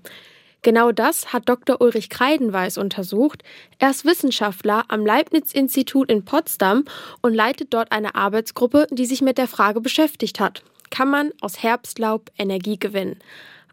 Genau 0.62 0.92
das 0.92 1.32
hat 1.32 1.48
Dr. 1.48 1.80
Ulrich 1.80 2.10
Kreidenweis 2.10 2.76
untersucht. 2.76 3.42
Er 3.78 3.90
ist 3.90 4.04
Wissenschaftler 4.04 4.84
am 4.88 5.06
Leibniz-Institut 5.06 6.10
in 6.10 6.24
Potsdam 6.24 6.84
und 7.22 7.34
leitet 7.34 7.72
dort 7.72 7.92
eine 7.92 8.14
Arbeitsgruppe, 8.14 8.86
die 8.90 9.06
sich 9.06 9.22
mit 9.22 9.38
der 9.38 9.48
Frage 9.48 9.80
beschäftigt 9.80 10.38
hat. 10.38 10.62
Kann 10.90 11.08
man 11.08 11.30
aus 11.40 11.62
Herbstlaub 11.62 12.30
Energie 12.36 12.78
gewinnen? 12.78 13.16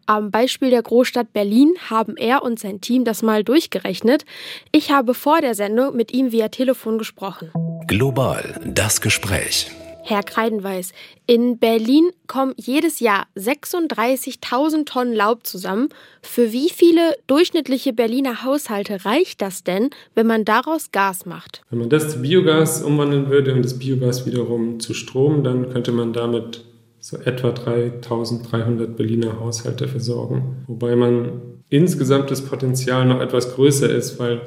Am 0.05 0.31
Beispiel 0.31 0.69
der 0.69 0.83
Großstadt 0.83 1.33
Berlin 1.33 1.73
haben 1.89 2.15
er 2.15 2.41
und 2.41 2.59
sein 2.59 2.79
Team 2.79 3.03
das 3.03 3.21
mal 3.21 3.43
durchgerechnet. 3.43 4.23
Ich 4.71 4.89
habe 4.89 5.13
vor 5.13 5.41
der 5.41 5.53
Sendung 5.53 5.97
mit 5.97 6.13
ihm 6.13 6.31
via 6.31 6.47
Telefon 6.47 6.97
gesprochen. 6.97 7.51
Global 7.87 8.61
das 8.65 9.01
Gespräch. 9.01 9.69
Herr 10.09 10.23
Kreidenweis, 10.23 10.93
in 11.25 11.57
Berlin 11.57 12.11
kommen 12.27 12.53
jedes 12.55 13.01
Jahr 13.01 13.27
36.000 13.35 14.85
Tonnen 14.85 15.13
Laub 15.13 15.45
zusammen. 15.45 15.89
Für 16.21 16.53
wie 16.53 16.69
viele 16.69 17.17
durchschnittliche 17.27 17.91
Berliner 17.91 18.45
Haushalte 18.45 19.03
reicht 19.03 19.41
das 19.41 19.65
denn, 19.65 19.89
wenn 20.15 20.25
man 20.25 20.45
daraus 20.45 20.93
Gas 20.93 21.25
macht? 21.25 21.61
Wenn 21.69 21.79
man 21.79 21.89
das 21.89 22.13
zu 22.13 22.21
Biogas 22.21 22.83
umwandeln 22.83 23.29
würde 23.29 23.53
und 23.53 23.65
das 23.65 23.77
Biogas 23.77 24.25
wiederum 24.25 24.79
zu 24.79 24.93
Strom, 24.93 25.43
dann 25.43 25.73
könnte 25.73 25.91
man 25.91 26.13
damit 26.13 26.63
so 27.01 27.17
etwa 27.17 27.49
3.300 27.49 28.87
Berliner 28.87 29.41
Haushalte 29.41 29.89
versorgen. 29.89 30.63
Wobei 30.67 30.95
man 30.95 31.41
insgesamt 31.67 32.31
das 32.31 32.45
Potenzial 32.45 33.05
noch 33.05 33.19
etwas 33.19 33.55
größer 33.55 33.93
ist, 33.93 34.19
weil 34.19 34.41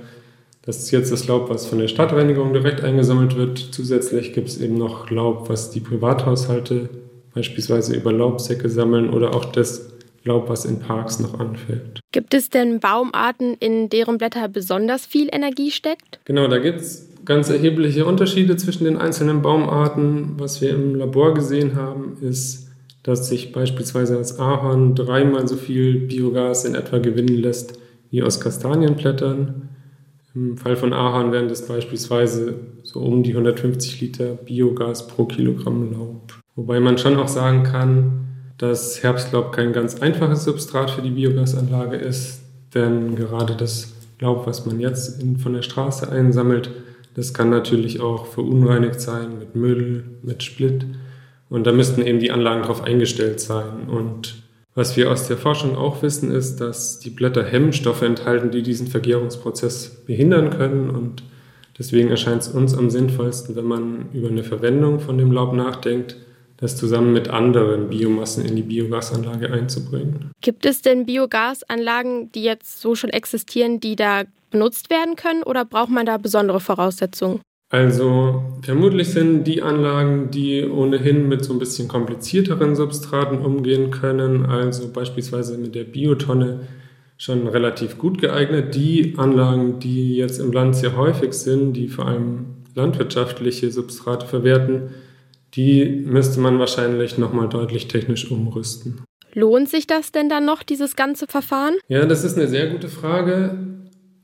das 0.70 0.84
ist 0.84 0.92
jetzt 0.92 1.10
das 1.10 1.26
Laub, 1.26 1.50
was 1.50 1.66
von 1.66 1.80
der 1.80 1.88
Stadtreinigung 1.88 2.52
direkt 2.52 2.84
eingesammelt 2.84 3.34
wird. 3.34 3.58
Zusätzlich 3.58 4.32
gibt 4.32 4.46
es 4.46 4.60
eben 4.60 4.78
noch 4.78 5.10
Laub, 5.10 5.48
was 5.48 5.72
die 5.72 5.80
Privathaushalte 5.80 6.88
beispielsweise 7.34 7.96
über 7.96 8.12
Laubsäcke 8.12 8.68
sammeln 8.68 9.10
oder 9.10 9.34
auch 9.34 9.46
das 9.46 9.90
Laub, 10.22 10.48
was 10.48 10.64
in 10.64 10.78
Parks 10.78 11.18
noch 11.18 11.40
anfällt. 11.40 11.98
Gibt 12.12 12.34
es 12.34 12.50
denn 12.50 12.78
Baumarten, 12.78 13.56
in 13.58 13.88
deren 13.88 14.18
Blätter 14.18 14.46
besonders 14.46 15.06
viel 15.06 15.28
Energie 15.32 15.72
steckt? 15.72 16.20
Genau, 16.24 16.46
da 16.46 16.58
gibt 16.58 16.82
es 16.82 17.08
ganz 17.24 17.50
erhebliche 17.50 18.06
Unterschiede 18.06 18.56
zwischen 18.56 18.84
den 18.84 18.96
einzelnen 18.96 19.42
Baumarten. 19.42 20.34
Was 20.38 20.60
wir 20.60 20.70
im 20.70 20.94
Labor 20.94 21.34
gesehen 21.34 21.74
haben, 21.74 22.16
ist, 22.20 22.68
dass 23.02 23.28
sich 23.28 23.50
beispielsweise 23.50 24.16
als 24.16 24.38
Ahorn 24.38 24.94
dreimal 24.94 25.48
so 25.48 25.56
viel 25.56 26.06
Biogas 26.06 26.64
in 26.64 26.76
etwa 26.76 26.98
gewinnen 26.98 27.38
lässt 27.38 27.80
wie 28.12 28.22
aus 28.22 28.38
Kastanienblättern. 28.38 29.69
Im 30.34 30.56
Fall 30.56 30.76
von 30.76 30.92
Ahorn 30.92 31.32
wären 31.32 31.48
das 31.48 31.66
beispielsweise 31.66 32.54
so 32.82 33.00
um 33.00 33.22
die 33.22 33.32
150 33.32 34.00
Liter 34.00 34.34
Biogas 34.34 35.08
pro 35.08 35.24
Kilogramm 35.24 35.92
Laub. 35.92 36.38
Wobei 36.54 36.78
man 36.78 36.98
schon 36.98 37.16
auch 37.16 37.28
sagen 37.28 37.64
kann, 37.64 38.28
dass 38.58 39.02
Herbstlaub 39.02 39.52
kein 39.52 39.72
ganz 39.72 40.00
einfaches 40.00 40.44
Substrat 40.44 40.90
für 40.90 41.02
die 41.02 41.10
Biogasanlage 41.10 41.96
ist, 41.96 42.42
denn 42.74 43.16
gerade 43.16 43.56
das 43.56 43.94
Laub, 44.20 44.46
was 44.46 44.66
man 44.66 44.78
jetzt 44.78 45.20
in, 45.20 45.38
von 45.38 45.54
der 45.54 45.62
Straße 45.62 46.10
einsammelt, 46.10 46.70
das 47.14 47.34
kann 47.34 47.50
natürlich 47.50 48.00
auch 48.00 48.26
verunreinigt 48.26 49.00
sein 49.00 49.38
mit 49.38 49.56
Müll, 49.56 50.04
mit 50.22 50.42
Split. 50.42 50.84
Und 51.48 51.66
da 51.66 51.72
müssten 51.72 52.02
eben 52.02 52.20
die 52.20 52.30
Anlagen 52.30 52.62
darauf 52.62 52.82
eingestellt 52.82 53.40
sein. 53.40 53.88
Und 53.88 54.39
was 54.74 54.96
wir 54.96 55.10
aus 55.10 55.26
der 55.26 55.36
Forschung 55.36 55.76
auch 55.76 56.02
wissen, 56.02 56.30
ist, 56.30 56.60
dass 56.60 57.00
die 57.00 57.10
Blätter 57.10 57.44
Hemmstoffe 57.44 58.02
enthalten, 58.02 58.50
die 58.50 58.62
diesen 58.62 58.86
Vergärungsprozess 58.86 60.04
behindern 60.06 60.50
können. 60.50 60.90
Und 60.90 61.22
deswegen 61.78 62.10
erscheint 62.10 62.42
es 62.42 62.48
uns 62.48 62.76
am 62.76 62.88
sinnvollsten, 62.88 63.56
wenn 63.56 63.64
man 63.64 64.10
über 64.12 64.28
eine 64.28 64.44
Verwendung 64.44 65.00
von 65.00 65.18
dem 65.18 65.32
Laub 65.32 65.54
nachdenkt, 65.54 66.16
das 66.56 66.76
zusammen 66.76 67.12
mit 67.12 67.28
anderen 67.28 67.88
Biomassen 67.88 68.44
in 68.44 68.54
die 68.54 68.62
Biogasanlage 68.62 69.50
einzubringen. 69.50 70.30
Gibt 70.42 70.66
es 70.66 70.82
denn 70.82 71.06
Biogasanlagen, 71.06 72.30
die 72.32 72.42
jetzt 72.42 72.80
so 72.80 72.94
schon 72.94 73.10
existieren, 73.10 73.80
die 73.80 73.96
da 73.96 74.24
benutzt 74.50 74.90
werden 74.90 75.16
können 75.16 75.42
oder 75.42 75.64
braucht 75.64 75.90
man 75.90 76.06
da 76.06 76.18
besondere 76.18 76.60
Voraussetzungen? 76.60 77.40
Also 77.70 78.42
vermutlich 78.62 79.10
sind 79.10 79.44
die 79.44 79.62
Anlagen, 79.62 80.32
die 80.32 80.64
ohnehin 80.68 81.28
mit 81.28 81.44
so 81.44 81.52
ein 81.52 81.60
bisschen 81.60 81.86
komplizierteren 81.86 82.74
Substraten 82.74 83.38
umgehen 83.38 83.92
können, 83.92 84.44
also 84.44 84.92
beispielsweise 84.92 85.56
mit 85.56 85.76
der 85.76 85.84
Biotonne, 85.84 86.66
schon 87.16 87.46
relativ 87.46 87.96
gut 87.96 88.20
geeignet. 88.20 88.74
Die 88.74 89.14
Anlagen, 89.18 89.78
die 89.78 90.16
jetzt 90.16 90.40
im 90.40 90.52
Land 90.52 90.74
sehr 90.74 90.96
häufig 90.96 91.32
sind, 91.34 91.74
die 91.74 91.86
vor 91.88 92.06
allem 92.06 92.46
landwirtschaftliche 92.74 93.70
Substrate 93.70 94.26
verwerten, 94.26 94.90
die 95.54 95.84
müsste 95.84 96.40
man 96.40 96.58
wahrscheinlich 96.58 97.18
nochmal 97.18 97.48
deutlich 97.48 97.88
technisch 97.88 98.30
umrüsten. 98.30 99.02
Lohnt 99.32 99.68
sich 99.68 99.86
das 99.86 100.10
denn 100.10 100.28
dann 100.28 100.44
noch, 100.44 100.64
dieses 100.64 100.96
ganze 100.96 101.26
Verfahren? 101.28 101.74
Ja, 101.88 102.04
das 102.06 102.24
ist 102.24 102.36
eine 102.36 102.48
sehr 102.48 102.68
gute 102.68 102.88
Frage. 102.88 103.58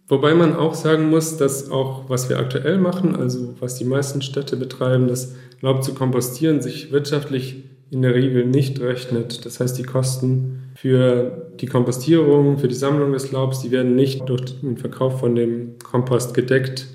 Wobei 0.09 0.35
man 0.35 0.55
auch 0.55 0.75
sagen 0.75 1.11
muss, 1.11 1.37
dass 1.37 1.71
auch 1.71 2.09
was 2.09 2.29
wir 2.29 2.39
aktuell 2.39 2.79
machen, 2.79 3.17
also 3.17 3.55
was 3.59 3.75
die 3.75 3.85
meisten 3.85 4.23
Städte 4.23 4.57
betreiben, 4.57 5.09
das 5.09 5.35
Laub 5.61 5.83
zu 5.83 5.95
kompostieren, 5.95 6.63
sich 6.63 6.93
wirtschaftlich 6.93 7.65
in 7.91 8.03
der 8.03 8.15
Regel 8.15 8.47
nicht 8.47 8.81
rechnet. 8.81 9.45
Das 9.45 9.59
heißt, 9.59 9.77
die 9.79 9.83
Kosten 9.83 10.71
für 10.77 11.51
die 11.61 11.67
Kompostierung, 11.67 12.59
für 12.59 12.69
die 12.69 12.75
Sammlung 12.75 13.13
des 13.13 13.33
Laubs, 13.33 13.63
die 13.63 13.71
werden 13.71 13.97
nicht 13.97 14.29
durch 14.29 14.61
den 14.61 14.77
Verkauf 14.77 15.21
von 15.21 15.35
dem 15.35 15.79
Kompost 15.83 16.35
gedeckt. 16.35 16.87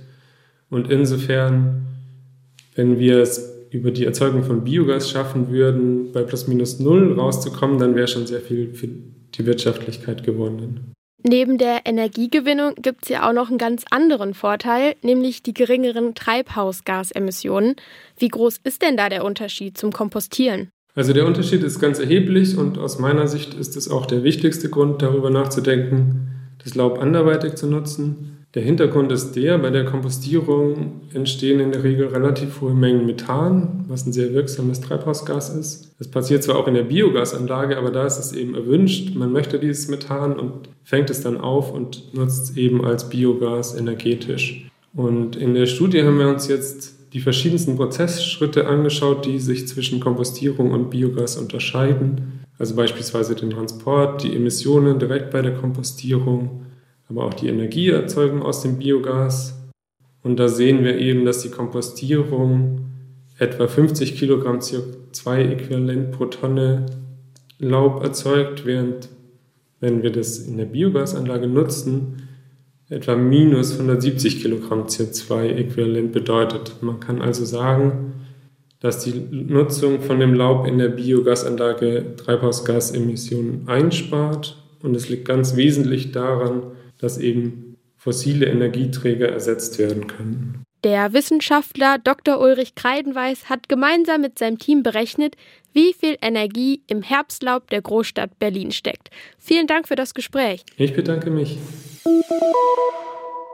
Und 0.70 0.90
insofern, 0.90 1.88
wenn 2.76 2.98
wir 2.98 3.20
es 3.20 3.52
über 3.72 3.92
die 3.92 4.06
Erzeugung 4.06 4.44
von 4.44 4.64
Biogas 4.64 5.10
schaffen 5.10 5.50
würden, 5.50 6.12
bei 6.12 6.24
plus 6.24 6.48
minus 6.48 6.80
null 6.80 7.14
rauszukommen, 7.20 7.78
dann 7.78 7.96
wäre 7.96 8.08
schon 8.08 8.28
sehr 8.28 8.42
viel 8.42 8.74
für 8.74 8.88
die 8.88 9.46
Wirtschaftlichkeit 9.46 10.24
gewonnen. 10.24 10.94
Neben 11.24 11.58
der 11.58 11.82
Energiegewinnung 11.86 12.74
gibt 12.76 13.04
es 13.04 13.10
ja 13.10 13.30
auch 13.30 13.34
noch 13.34 13.50
einen 13.50 13.60
ganz 13.60 13.86
anderen 13.92 14.34
Vorteil, 14.34 14.96
nämlich 15.04 15.44
die 15.44 15.54
geringeren 15.54 16.16
Treibhausgasemissionen. 16.16 17.76
Wie 18.18 18.28
groß 18.28 18.60
ist 18.64 18.82
denn 18.82 18.98
da 18.98 19.08
der 19.08 19.24
Unterschied 19.24 19.78
zum 19.78 19.92
Kompostieren? 19.92 20.72
Also 20.96 21.14
der 21.14 21.26
Unterschied 21.26 21.64
ist 21.64 21.80
ganz 21.80 22.00
erheblich 22.00 22.58
und 22.58 22.78
aus 22.78 23.00
meiner 23.00 23.28
Sicht 23.28 23.54
ist 23.54 23.78
es 23.78 23.90
auch 23.90 24.06
der 24.06 24.24
wichtigste 24.24 24.70
Grund, 24.70 25.02
darüber 25.02 25.30
nachzudenken, 25.30 26.32
das 26.64 26.76
Laub 26.76 27.00
anderweitig 27.00 27.56
zu 27.56 27.68
nutzen. 27.68 28.41
Der 28.54 28.64
Hintergrund 28.64 29.14
ist 29.14 29.32
der, 29.38 29.58
bei 29.60 29.70
der 29.70 29.86
Kompostierung 29.86 31.02
entstehen 31.14 31.62
in 31.62 31.72
der 31.72 31.84
Regel 31.84 32.08
relativ 32.08 32.60
hohe 32.60 32.74
Mengen 32.74 33.06
Methan, 33.06 33.86
was 33.88 34.06
ein 34.06 34.12
sehr 34.12 34.34
wirksames 34.34 34.82
Treibhausgas 34.82 35.56
ist. 35.56 35.96
Das 36.00 36.10
passiert 36.10 36.44
zwar 36.44 36.58
auch 36.58 36.68
in 36.68 36.74
der 36.74 36.84
Biogasanlage, 36.84 37.78
aber 37.78 37.92
da 37.92 38.06
ist 38.06 38.20
es 38.20 38.34
eben 38.34 38.54
erwünscht. 38.54 39.16
Man 39.16 39.32
möchte 39.32 39.58
dieses 39.58 39.88
Methan 39.88 40.38
und 40.38 40.68
fängt 40.84 41.10
es 41.10 41.22
dann 41.22 41.38
auf 41.40 41.72
und 41.74 42.14
nutzt 42.14 42.50
es 42.50 42.58
eben 42.58 42.84
als 42.84 43.08
Biogas 43.08 43.74
energetisch. 43.78 44.70
Und 44.94 45.38
in 45.38 45.54
der 45.54 45.66
Studie 45.66 46.04
haben 46.04 46.20
wir 46.20 46.28
uns 46.28 46.50
jetzt 46.50 46.96
die 47.14 47.22
verschiedensten 47.22 47.78
Prozessschritte 47.78 48.68
angeschaut, 48.68 49.26
die 49.26 49.40
sich 49.40 49.70
zwischen 49.70 50.02
Kompostierung 50.02 50.72
und 50.72 50.90
Biogas 50.90 51.38
unterscheiden. 51.38 52.42
Also 52.60 52.76
beispielsweise 52.76 53.34
den 53.34 53.52
Transport, 53.52 54.24
die 54.24 54.36
Emissionen 54.36 55.00
direkt 55.00 55.32
bei 55.32 55.42
der 55.42 55.54
Kompostierung, 55.54 56.66
aber 57.12 57.26
auch 57.26 57.34
die 57.34 57.50
Energieerzeugung 57.50 58.42
aus 58.42 58.62
dem 58.62 58.78
Biogas. 58.78 59.58
Und 60.24 60.40
da 60.40 60.48
sehen 60.48 60.84
wir 60.84 60.98
eben, 60.98 61.26
dass 61.26 61.42
die 61.42 61.50
Kompostierung 61.50 62.86
etwa 63.38 63.68
50 63.68 64.16
Kilogramm 64.16 64.60
CO2-Äquivalent 64.60 66.12
pro 66.12 66.26
Tonne 66.26 66.86
Laub 67.60 68.04
erzeugt, 68.04 68.66
während 68.66 69.10
wenn 69.80 70.04
wir 70.04 70.12
das 70.12 70.40
in 70.40 70.58
der 70.58 70.66
Biogasanlage 70.66 71.48
nutzen, 71.48 72.28
etwa 72.90 73.16
minus 73.16 73.74
170 73.74 74.42
Kilogramm 74.42 74.86
CO2-Äquivalent 74.86 76.12
bedeutet. 76.12 76.76
Man 76.82 77.00
kann 77.00 77.22
also 77.22 77.46
sagen, 77.46 78.14
dass 78.80 79.04
die 79.04 79.14
Nutzung 79.32 80.02
von 80.02 80.20
dem 80.20 80.34
Laub 80.34 80.68
in 80.68 80.78
der 80.78 80.90
Biogasanlage 80.90 82.16
Treibhausgasemissionen 82.18 83.68
einspart. 83.68 84.58
Und 84.82 84.96
es 84.96 85.10
liegt 85.10 85.26
ganz 85.26 85.56
wesentlich 85.56 86.12
daran, 86.12 86.64
dass 87.02 87.18
eben 87.18 87.78
fossile 87.98 88.48
Energieträger 88.48 89.30
ersetzt 89.30 89.78
werden 89.78 90.08
können. 90.08 90.64
Der 90.84 91.14
Wissenschaftler 91.14 92.00
Dr. 92.00 92.40
Ulrich 92.40 92.74
Kreidenweis 92.74 93.50
hat 93.50 93.70
gemeinsam 93.70 94.22
mit 94.22 94.40
seinem 94.40 94.58
Team 94.58 94.82
berechnet, 94.82 95.36
wie 95.74 95.94
viel 95.94 96.18
Energie 96.22 96.82
im 96.88 97.04
Herbstlaub 97.04 97.70
der 97.70 97.84
Großstadt 97.84 98.40
Berlin 98.40 98.72
steckt. 98.72 99.10
Vielen 99.38 99.68
Dank 99.68 99.88
für 99.88 99.96
das 99.96 100.16
Gespräch. 100.16 100.64
Ich 100.78 100.96
bedanke 100.96 101.30
mich. 101.30 101.60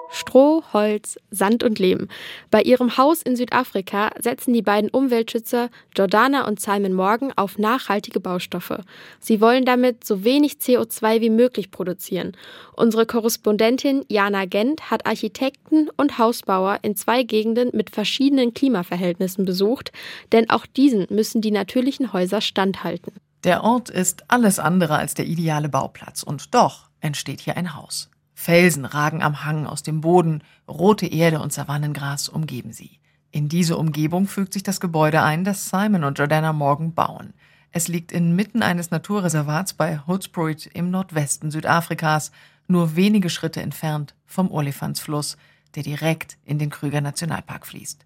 Stroh, 0.09 0.63
Holz, 0.73 1.17
Sand 1.31 1.63
und 1.63 1.79
Lehm. 1.79 2.07
Bei 2.49 2.61
ihrem 2.61 2.97
Haus 2.97 3.21
in 3.21 3.35
Südafrika 3.35 4.11
setzen 4.19 4.53
die 4.53 4.61
beiden 4.61 4.89
Umweltschützer 4.89 5.69
Jordana 5.95 6.47
und 6.47 6.59
Simon 6.59 6.93
Morgan 6.93 7.33
auf 7.35 7.57
nachhaltige 7.57 8.19
Baustoffe. 8.19 8.81
Sie 9.19 9.41
wollen 9.41 9.65
damit 9.65 10.03
so 10.03 10.23
wenig 10.23 10.53
CO2 10.53 11.21
wie 11.21 11.29
möglich 11.29 11.71
produzieren. 11.71 12.35
Unsere 12.75 13.05
Korrespondentin 13.05 14.05
Jana 14.07 14.45
Gent 14.45 14.89
hat 14.89 15.05
Architekten 15.05 15.89
und 15.97 16.17
Hausbauer 16.17 16.79
in 16.81 16.95
zwei 16.95 17.23
Gegenden 17.23 17.69
mit 17.73 17.89
verschiedenen 17.89 18.53
Klimaverhältnissen 18.53 19.45
besucht, 19.45 19.91
denn 20.31 20.49
auch 20.49 20.65
diesen 20.65 21.07
müssen 21.09 21.41
die 21.41 21.51
natürlichen 21.51 22.13
Häuser 22.13 22.41
standhalten. 22.41 23.13
Der 23.43 23.63
Ort 23.63 23.89
ist 23.89 24.29
alles 24.29 24.59
andere 24.59 24.97
als 24.97 25.13
der 25.13 25.25
ideale 25.25 25.69
Bauplatz 25.69 26.23
und 26.23 26.53
doch 26.53 26.89
entsteht 27.01 27.41
hier 27.41 27.55
ein 27.55 27.75
Haus. 27.75 28.09
Felsen 28.39 28.85
ragen 28.85 29.23
am 29.23 29.43
Hang 29.45 29.65
aus 29.65 29.81
dem 29.81 29.99
Boden, 29.99 30.43
rote 30.67 31.07
Erde 31.07 31.41
und 31.41 31.51
Savannengras 31.51 32.29
umgeben 32.29 32.71
sie. 32.71 32.99
In 33.31 33.49
diese 33.49 33.77
Umgebung 33.77 34.27
fügt 34.27 34.53
sich 34.53 34.61
das 34.61 34.79
Gebäude 34.79 35.23
ein, 35.23 35.43
das 35.43 35.71
Simon 35.71 36.03
und 36.03 36.19
Jordana 36.19 36.53
Morgan 36.53 36.93
bauen. 36.93 37.33
Es 37.71 37.87
liegt 37.87 38.11
inmitten 38.11 38.61
eines 38.61 38.91
Naturreservats 38.91 39.73
bei 39.73 40.01
Hoedspruit 40.05 40.67
im 40.67 40.91
Nordwesten 40.91 41.49
Südafrikas, 41.49 42.31
nur 42.67 42.95
wenige 42.95 43.31
Schritte 43.31 43.63
entfernt 43.63 44.13
vom 44.27 44.51
Olifantsfluss, 44.51 45.35
der 45.73 45.81
direkt 45.81 46.37
in 46.45 46.59
den 46.59 46.69
Krüger 46.69 47.01
Nationalpark 47.01 47.65
fließt. 47.65 48.05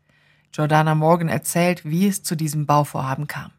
Jordana 0.54 0.96
Morgan 0.96 1.28
erzählt, 1.28 1.84
wie 1.84 2.08
es 2.08 2.24
zu 2.24 2.36
diesem 2.38 2.66
Bauvorhaben 2.66 3.28
kam. 3.28 3.52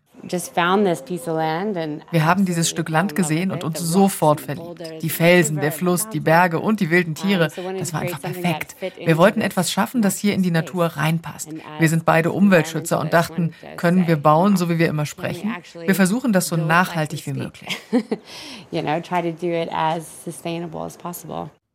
Wir 2.11 2.25
haben 2.25 2.45
dieses 2.45 2.71
Stück 2.71 2.89
Land 2.89 3.15
gesehen 3.15 3.51
und 3.51 3.65
uns 3.65 3.81
sofort 3.81 4.41
verliebt. 4.41 5.03
Die 5.03 5.11
Felsen, 5.11 5.57
der 5.57 5.73
Fluss, 5.73 6.09
die 6.09 6.21
Berge 6.21 6.61
und 6.61 6.81
die 6.81 6.91
wilden 6.91 7.15
Tiere, 7.15 7.49
das 7.79 7.93
war 7.93 8.03
einfach 8.03 8.21
perfekt. 8.21 8.77
Wir 8.97 9.17
wollten 9.17 9.41
etwas 9.41 9.71
schaffen, 9.73 10.03
das 10.03 10.19
hier 10.19 10.35
in 10.35 10.43
die 10.43 10.51
Natur 10.51 10.87
reinpasst. 10.87 11.51
Wir 11.79 11.89
sind 11.89 12.05
beide 12.05 12.33
Umweltschützer 12.33 13.01
und 13.01 13.13
dachten, 13.13 13.53
können 13.77 14.07
wir 14.07 14.17
bauen, 14.17 14.57
so 14.57 14.69
wie 14.69 14.79
wir 14.79 14.89
immer 14.89 15.07
sprechen? 15.07 15.55
Wir 15.75 15.95
versuchen 15.95 16.33
das 16.33 16.49
so 16.49 16.57
nachhaltig 16.57 17.27
wie 17.27 17.33
möglich. 17.33 17.77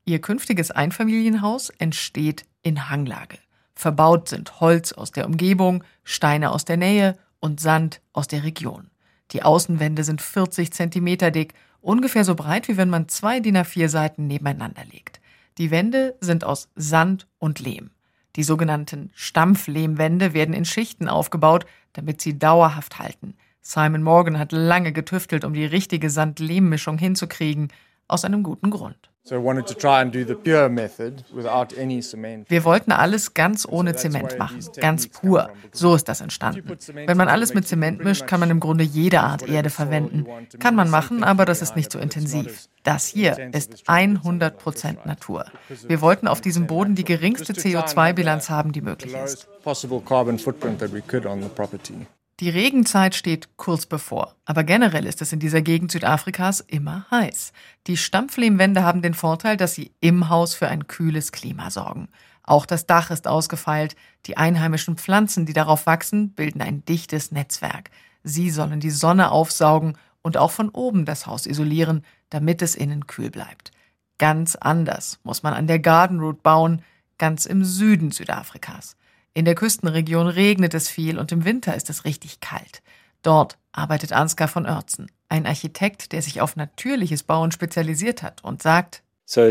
Ihr 0.05 0.21
künftiges 0.21 0.71
Einfamilienhaus 0.71 1.69
entsteht 1.79 2.45
in 2.63 2.89
Hanglage. 2.89 3.37
Verbaut 3.75 4.29
sind 4.29 4.59
Holz 4.59 4.93
aus 4.93 5.11
der 5.11 5.25
Umgebung, 5.25 5.83
Steine 6.03 6.51
aus 6.51 6.65
der 6.65 6.77
Nähe 6.77 7.17
und 7.47 7.59
Sand 7.59 8.01
aus 8.13 8.27
der 8.27 8.43
Region. 8.43 8.91
Die 9.31 9.41
Außenwände 9.41 10.03
sind 10.03 10.21
40 10.21 10.71
Zentimeter 10.71 11.31
dick, 11.31 11.53
ungefähr 11.81 12.23
so 12.23 12.35
breit, 12.35 12.67
wie 12.67 12.77
wenn 12.77 12.89
man 12.89 13.07
zwei 13.07 13.39
DIN 13.39 13.57
A4 13.57 13.87
Seiten 13.87 14.27
nebeneinander 14.27 14.83
legt. 14.91 15.19
Die 15.57 15.71
Wände 15.71 16.15
sind 16.21 16.43
aus 16.43 16.69
Sand 16.75 17.27
und 17.39 17.59
Lehm. 17.59 17.89
Die 18.35 18.43
sogenannten 18.43 19.09
Stampflehmwände 19.15 20.33
werden 20.33 20.53
in 20.53 20.65
Schichten 20.65 21.07
aufgebaut, 21.07 21.65
damit 21.93 22.21
sie 22.21 22.37
dauerhaft 22.37 22.99
halten. 22.99 23.33
Simon 23.61 24.03
Morgan 24.03 24.37
hat 24.37 24.51
lange 24.51 24.93
getüftelt, 24.93 25.43
um 25.43 25.53
die 25.53 25.65
richtige 25.65 26.09
Sand-Lehm-Mischung 26.09 26.99
hinzukriegen, 26.99 27.69
aus 28.07 28.23
einem 28.23 28.43
guten 28.43 28.69
Grund. 28.69 29.06
Wir 32.47 32.63
wollten 32.63 32.91
alles 32.91 33.33
ganz 33.33 33.67
ohne 33.69 33.95
Zement 33.95 34.39
machen, 34.39 34.59
ganz 34.77 35.07
pur. 35.07 35.49
So 35.71 35.95
ist 35.95 36.07
das 36.07 36.21
entstanden. 36.21 36.77
Wenn 36.93 37.17
man 37.17 37.27
alles 37.27 37.53
mit 37.53 37.67
Zement 37.67 38.03
mischt, 38.03 38.25
kann 38.25 38.39
man 38.39 38.49
im 38.49 38.59
Grunde 38.59 38.83
jede 38.83 39.21
Art 39.21 39.47
Erde 39.47 39.69
verwenden. 39.69 40.25
Kann 40.59 40.75
man 40.75 40.89
machen, 40.89 41.23
aber 41.23 41.45
das 41.45 41.61
ist 41.61 41.75
nicht 41.75 41.91
so 41.91 41.99
intensiv. 41.99 42.67
Das 42.83 43.05
hier 43.05 43.53
ist 43.53 43.89
100% 43.89 45.05
Natur. 45.05 45.45
Wir 45.87 46.01
wollten 46.01 46.27
auf 46.27 46.39
diesem 46.39 46.67
Boden 46.67 46.95
die 46.95 47.03
geringste 47.03 47.53
CO2-Bilanz 47.53 48.49
haben, 48.49 48.71
die 48.71 48.81
möglich 48.81 49.13
ist. 49.13 49.47
Die 52.39 52.51
Regenzeit 52.51 53.15
steht 53.15 53.57
kurz 53.57 53.87
bevor, 53.87 54.35
aber 54.45 54.63
generell 54.63 55.07
ist 55.07 55.23
es 55.23 55.33
in 55.33 55.39
dieser 55.39 55.63
Gegend 55.63 55.91
Südafrikas 55.91 56.59
immer 56.59 57.07
heiß. 57.09 57.51
Die 57.87 57.97
Stampflehmwände 57.97 58.83
haben 58.83 59.01
den 59.01 59.15
Vorteil, 59.15 59.57
dass 59.57 59.73
sie 59.73 59.91
im 60.01 60.29
Haus 60.29 60.53
für 60.53 60.67
ein 60.67 60.85
kühles 60.85 61.31
Klima 61.31 61.71
sorgen. 61.71 62.09
Auch 62.43 62.67
das 62.67 62.85
Dach 62.85 63.09
ist 63.09 63.27
ausgefeilt. 63.27 63.95
Die 64.27 64.37
einheimischen 64.37 64.97
Pflanzen, 64.97 65.47
die 65.47 65.53
darauf 65.53 65.87
wachsen, 65.87 66.29
bilden 66.33 66.61
ein 66.61 66.85
dichtes 66.85 67.31
Netzwerk. 67.31 67.89
Sie 68.23 68.51
sollen 68.51 68.79
die 68.79 68.91
Sonne 68.91 69.31
aufsaugen 69.31 69.97
und 70.21 70.37
auch 70.37 70.51
von 70.51 70.69
oben 70.69 71.05
das 71.05 71.25
Haus 71.25 71.47
isolieren, 71.47 72.05
damit 72.29 72.61
es 72.61 72.75
innen 72.75 73.07
kühl 73.07 73.31
bleibt. 73.31 73.71
Ganz 74.19 74.55
anders 74.55 75.19
muss 75.23 75.41
man 75.41 75.55
an 75.55 75.65
der 75.65 75.79
Garden 75.79 76.19
Route 76.19 76.41
bauen, 76.43 76.83
ganz 77.17 77.47
im 77.47 77.63
Süden 77.63 78.11
Südafrikas. 78.11 78.95
In 79.37 79.45
der 79.45 79.53
Küstenregion 79.53 80.27
regnet 80.27 80.73
es 80.73 80.89
viel 80.89 81.19
und 81.19 81.31
im 81.31 81.45
Winter 81.45 81.75
ist 81.75 81.91
es 81.91 82.05
richtig 82.05 82.39
kalt. 82.39 82.81
Dort 83.21 83.59
arbeitet 83.71 84.11
Ansgar 84.11 84.47
von 84.47 84.65
Oertzen, 84.65 85.11
ein 85.29 85.45
Architekt, 85.45 86.11
der 86.11 86.23
sich 86.23 86.41
auf 86.41 86.55
natürliches 86.55 87.21
Bauen 87.21 87.51
spezialisiert 87.51 88.23
hat 88.23 88.43
und 88.43 88.63
sagt, 88.63 89.03
es 89.27 89.45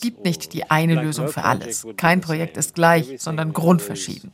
gibt 0.00 0.24
nicht 0.24 0.52
die 0.54 0.70
eine 0.72 1.00
Lösung 1.00 1.28
für 1.28 1.44
alles. 1.44 1.86
Kein 1.96 2.20
Projekt 2.20 2.56
ist 2.56 2.74
gleich, 2.74 3.14
sondern 3.18 3.52
grundverschieden. 3.52 4.32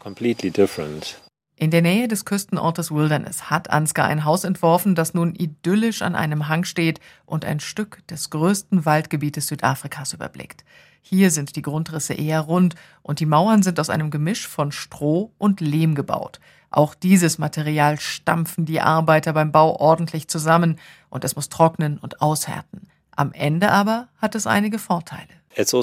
In 1.56 1.70
der 1.70 1.82
Nähe 1.82 2.08
des 2.08 2.24
Küstenortes 2.24 2.90
Wilderness 2.90 3.50
hat 3.50 3.68
Ansgar 3.68 4.06
ein 4.06 4.24
Haus 4.24 4.44
entworfen, 4.44 4.94
das 4.94 5.12
nun 5.12 5.34
idyllisch 5.34 6.00
an 6.00 6.14
einem 6.14 6.48
Hang 6.48 6.64
steht 6.64 6.98
und 7.26 7.44
ein 7.44 7.60
Stück 7.60 8.06
des 8.06 8.30
größten 8.30 8.86
Waldgebietes 8.86 9.48
Südafrikas 9.48 10.14
überblickt. 10.14 10.64
Hier 11.00 11.30
sind 11.30 11.56
die 11.56 11.62
Grundrisse 11.62 12.14
eher 12.14 12.40
rund 12.40 12.74
und 13.02 13.20
die 13.20 13.26
Mauern 13.26 13.62
sind 13.62 13.80
aus 13.80 13.90
einem 13.90 14.10
Gemisch 14.10 14.46
von 14.46 14.72
Stroh 14.72 15.32
und 15.38 15.60
Lehm 15.60 15.94
gebaut. 15.94 16.40
Auch 16.70 16.94
dieses 16.94 17.38
Material 17.38 17.98
stampfen 17.98 18.66
die 18.66 18.80
Arbeiter 18.80 19.32
beim 19.32 19.52
Bau 19.52 19.76
ordentlich 19.76 20.28
zusammen 20.28 20.78
und 21.08 21.24
es 21.24 21.34
muss 21.34 21.48
trocknen 21.48 21.98
und 21.98 22.20
aushärten. 22.20 22.88
Am 23.10 23.32
Ende 23.32 23.70
aber 23.70 24.08
hat 24.18 24.34
es 24.34 24.46
einige 24.46 24.78
Vorteile. 24.78 25.28
Also 25.56 25.82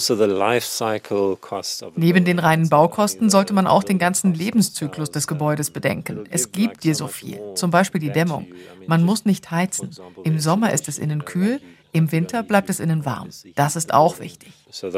Neben 1.95 2.23
den 2.23 2.39
reinen 2.39 2.69
Baukosten 2.69 3.29
sollte 3.29 3.53
man 3.53 3.67
auch 3.67 3.83
den 3.83 3.99
ganzen 3.99 4.33
Lebenszyklus 4.33 5.11
des 5.11 5.27
Gebäudes 5.27 5.69
bedenken. 5.69 6.23
Es 6.29 6.53
gibt 6.53 6.85
dir 6.85 6.95
so 6.95 7.07
viel, 7.07 7.41
zum 7.55 7.71
Beispiel 7.71 7.99
die 7.99 8.11
Dämmung. 8.11 8.47
Man 8.87 9.03
muss 9.03 9.25
nicht 9.25 9.51
heizen. 9.51 9.89
Im 10.23 10.39
Sommer 10.39 10.71
ist 10.71 10.87
es 10.87 10.97
innen 10.97 11.25
kühl, 11.25 11.59
im 11.95 12.11
Winter 12.11 12.43
bleibt 12.43 12.69
es 12.69 12.79
innen 12.79 13.05
warm. 13.05 13.29
Das 13.55 13.75
ist 13.75 13.93
auch 13.93 14.19
wichtig. 14.19 14.53
Also 14.67 14.91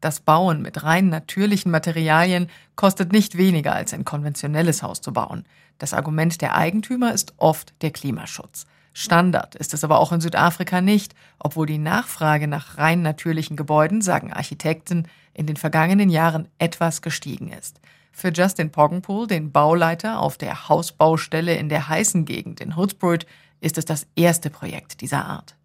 das 0.00 0.20
Bauen 0.20 0.62
mit 0.62 0.82
rein 0.82 1.08
natürlichen 1.08 1.70
Materialien 1.70 2.48
kostet 2.74 3.12
nicht 3.12 3.36
weniger 3.36 3.74
als 3.74 3.94
ein 3.94 4.04
konventionelles 4.04 4.82
Haus 4.82 5.00
zu 5.00 5.12
bauen. 5.12 5.44
Das 5.78 5.94
Argument 5.94 6.40
der 6.40 6.56
Eigentümer 6.56 7.14
ist 7.14 7.34
oft 7.36 7.72
der 7.82 7.92
Klimaschutz. 7.92 8.66
Standard 8.92 9.54
ist 9.54 9.74
es 9.74 9.84
aber 9.84 10.00
auch 10.00 10.12
in 10.12 10.20
Südafrika 10.20 10.80
nicht, 10.80 11.14
obwohl 11.38 11.66
die 11.66 11.78
Nachfrage 11.78 12.46
nach 12.46 12.78
rein 12.78 13.02
natürlichen 13.02 13.56
Gebäuden, 13.56 14.02
sagen 14.02 14.32
Architekten, 14.32 15.08
in 15.34 15.46
den 15.46 15.56
vergangenen 15.56 16.10
Jahren 16.10 16.48
etwas 16.58 17.00
gestiegen 17.00 17.48
ist. 17.48 17.80
Für 18.10 18.30
Justin 18.30 18.70
Poggenpool, 18.70 19.26
den 19.26 19.52
Bauleiter 19.52 20.20
auf 20.20 20.36
der 20.36 20.68
Hausbaustelle 20.68 21.54
in 21.54 21.68
der 21.68 21.88
heißen 21.88 22.24
Gegend 22.24 22.60
in 22.60 22.76
Hoedspruit, 22.76 23.26
ist 23.62 23.78
es 23.78 23.84
das 23.84 24.06
erste 24.16 24.50
Projekt 24.50 25.00
dieser 25.00 25.24
Art. 25.24 25.56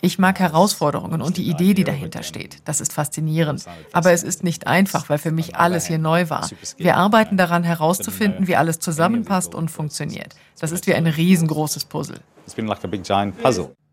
Ich 0.00 0.18
mag 0.18 0.40
Herausforderungen 0.40 1.20
und 1.20 1.36
die 1.36 1.48
Idee, 1.48 1.74
die 1.74 1.84
dahinter 1.84 2.22
steht. 2.22 2.56
Das 2.64 2.80
ist 2.80 2.92
faszinierend. 2.92 3.64
Aber 3.92 4.12
es 4.12 4.22
ist 4.22 4.42
nicht 4.42 4.66
einfach, 4.66 5.08
weil 5.08 5.18
für 5.18 5.30
mich 5.30 5.56
alles 5.56 5.86
hier 5.86 5.98
neu 5.98 6.30
war. 6.30 6.48
Wir 6.78 6.96
arbeiten 6.96 7.36
daran 7.36 7.64
herauszufinden, 7.64 8.48
wie 8.48 8.56
alles 8.56 8.80
zusammenpasst 8.80 9.54
und 9.54 9.70
funktioniert. 9.70 10.34
Das 10.58 10.72
ist 10.72 10.86
wie 10.86 10.94
ein 10.94 11.06
riesengroßes 11.06 11.84
Puzzle. 11.84 12.20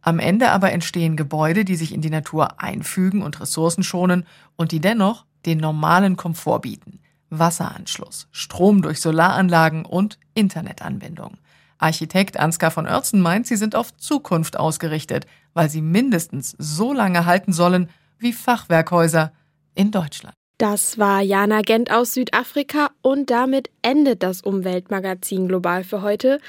Am 0.01 0.19
Ende 0.19 0.49
aber 0.49 0.71
entstehen 0.71 1.17
Gebäude, 1.17 1.65
die 1.65 1.75
sich 1.75 1.93
in 1.93 2.01
die 2.01 2.09
Natur 2.09 2.61
einfügen 2.61 3.21
und 3.21 3.39
Ressourcen 3.41 3.83
schonen 3.83 4.25
und 4.55 4.71
die 4.71 4.79
dennoch 4.79 5.25
den 5.45 5.57
normalen 5.57 6.15
Komfort 6.15 6.61
bieten. 6.61 6.99
Wasseranschluss, 7.29 8.27
Strom 8.31 8.81
durch 8.81 9.01
Solaranlagen 9.01 9.85
und 9.85 10.17
Internetanbindung. 10.33 11.37
Architekt 11.77 12.39
Ansgar 12.39 12.71
von 12.71 12.85
Oertzen 12.85 13.21
meint, 13.21 13.47
sie 13.47 13.55
sind 13.55 13.75
auf 13.75 13.95
Zukunft 13.97 14.57
ausgerichtet, 14.57 15.25
weil 15.53 15.69
sie 15.69 15.81
mindestens 15.81 16.55
so 16.57 16.93
lange 16.93 17.25
halten 17.25 17.53
sollen 17.53 17.89
wie 18.19 18.33
Fachwerkhäuser 18.33 19.31
in 19.75 19.91
Deutschland. 19.91 20.33
Das 20.59 20.97
war 20.97 21.21
Jana 21.21 21.61
Gent 21.61 21.91
aus 21.91 22.15
Südafrika 22.15 22.89
und 23.03 23.29
damit 23.29 23.69
endet 23.83 24.23
das 24.23 24.41
Umweltmagazin 24.41 25.47
Global 25.47 25.83
für 25.83 26.01
heute. 26.01 26.39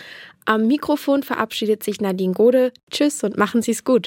Am 0.47 0.67
Mikrofon 0.67 1.23
verabschiedet 1.23 1.83
sich 1.83 2.01
Nadine 2.01 2.33
Gode. 2.33 2.73
Tschüss 2.91 3.23
und 3.23 3.37
machen 3.37 3.61
Sie 3.61 3.73
es 3.73 3.85
gut. 3.85 3.97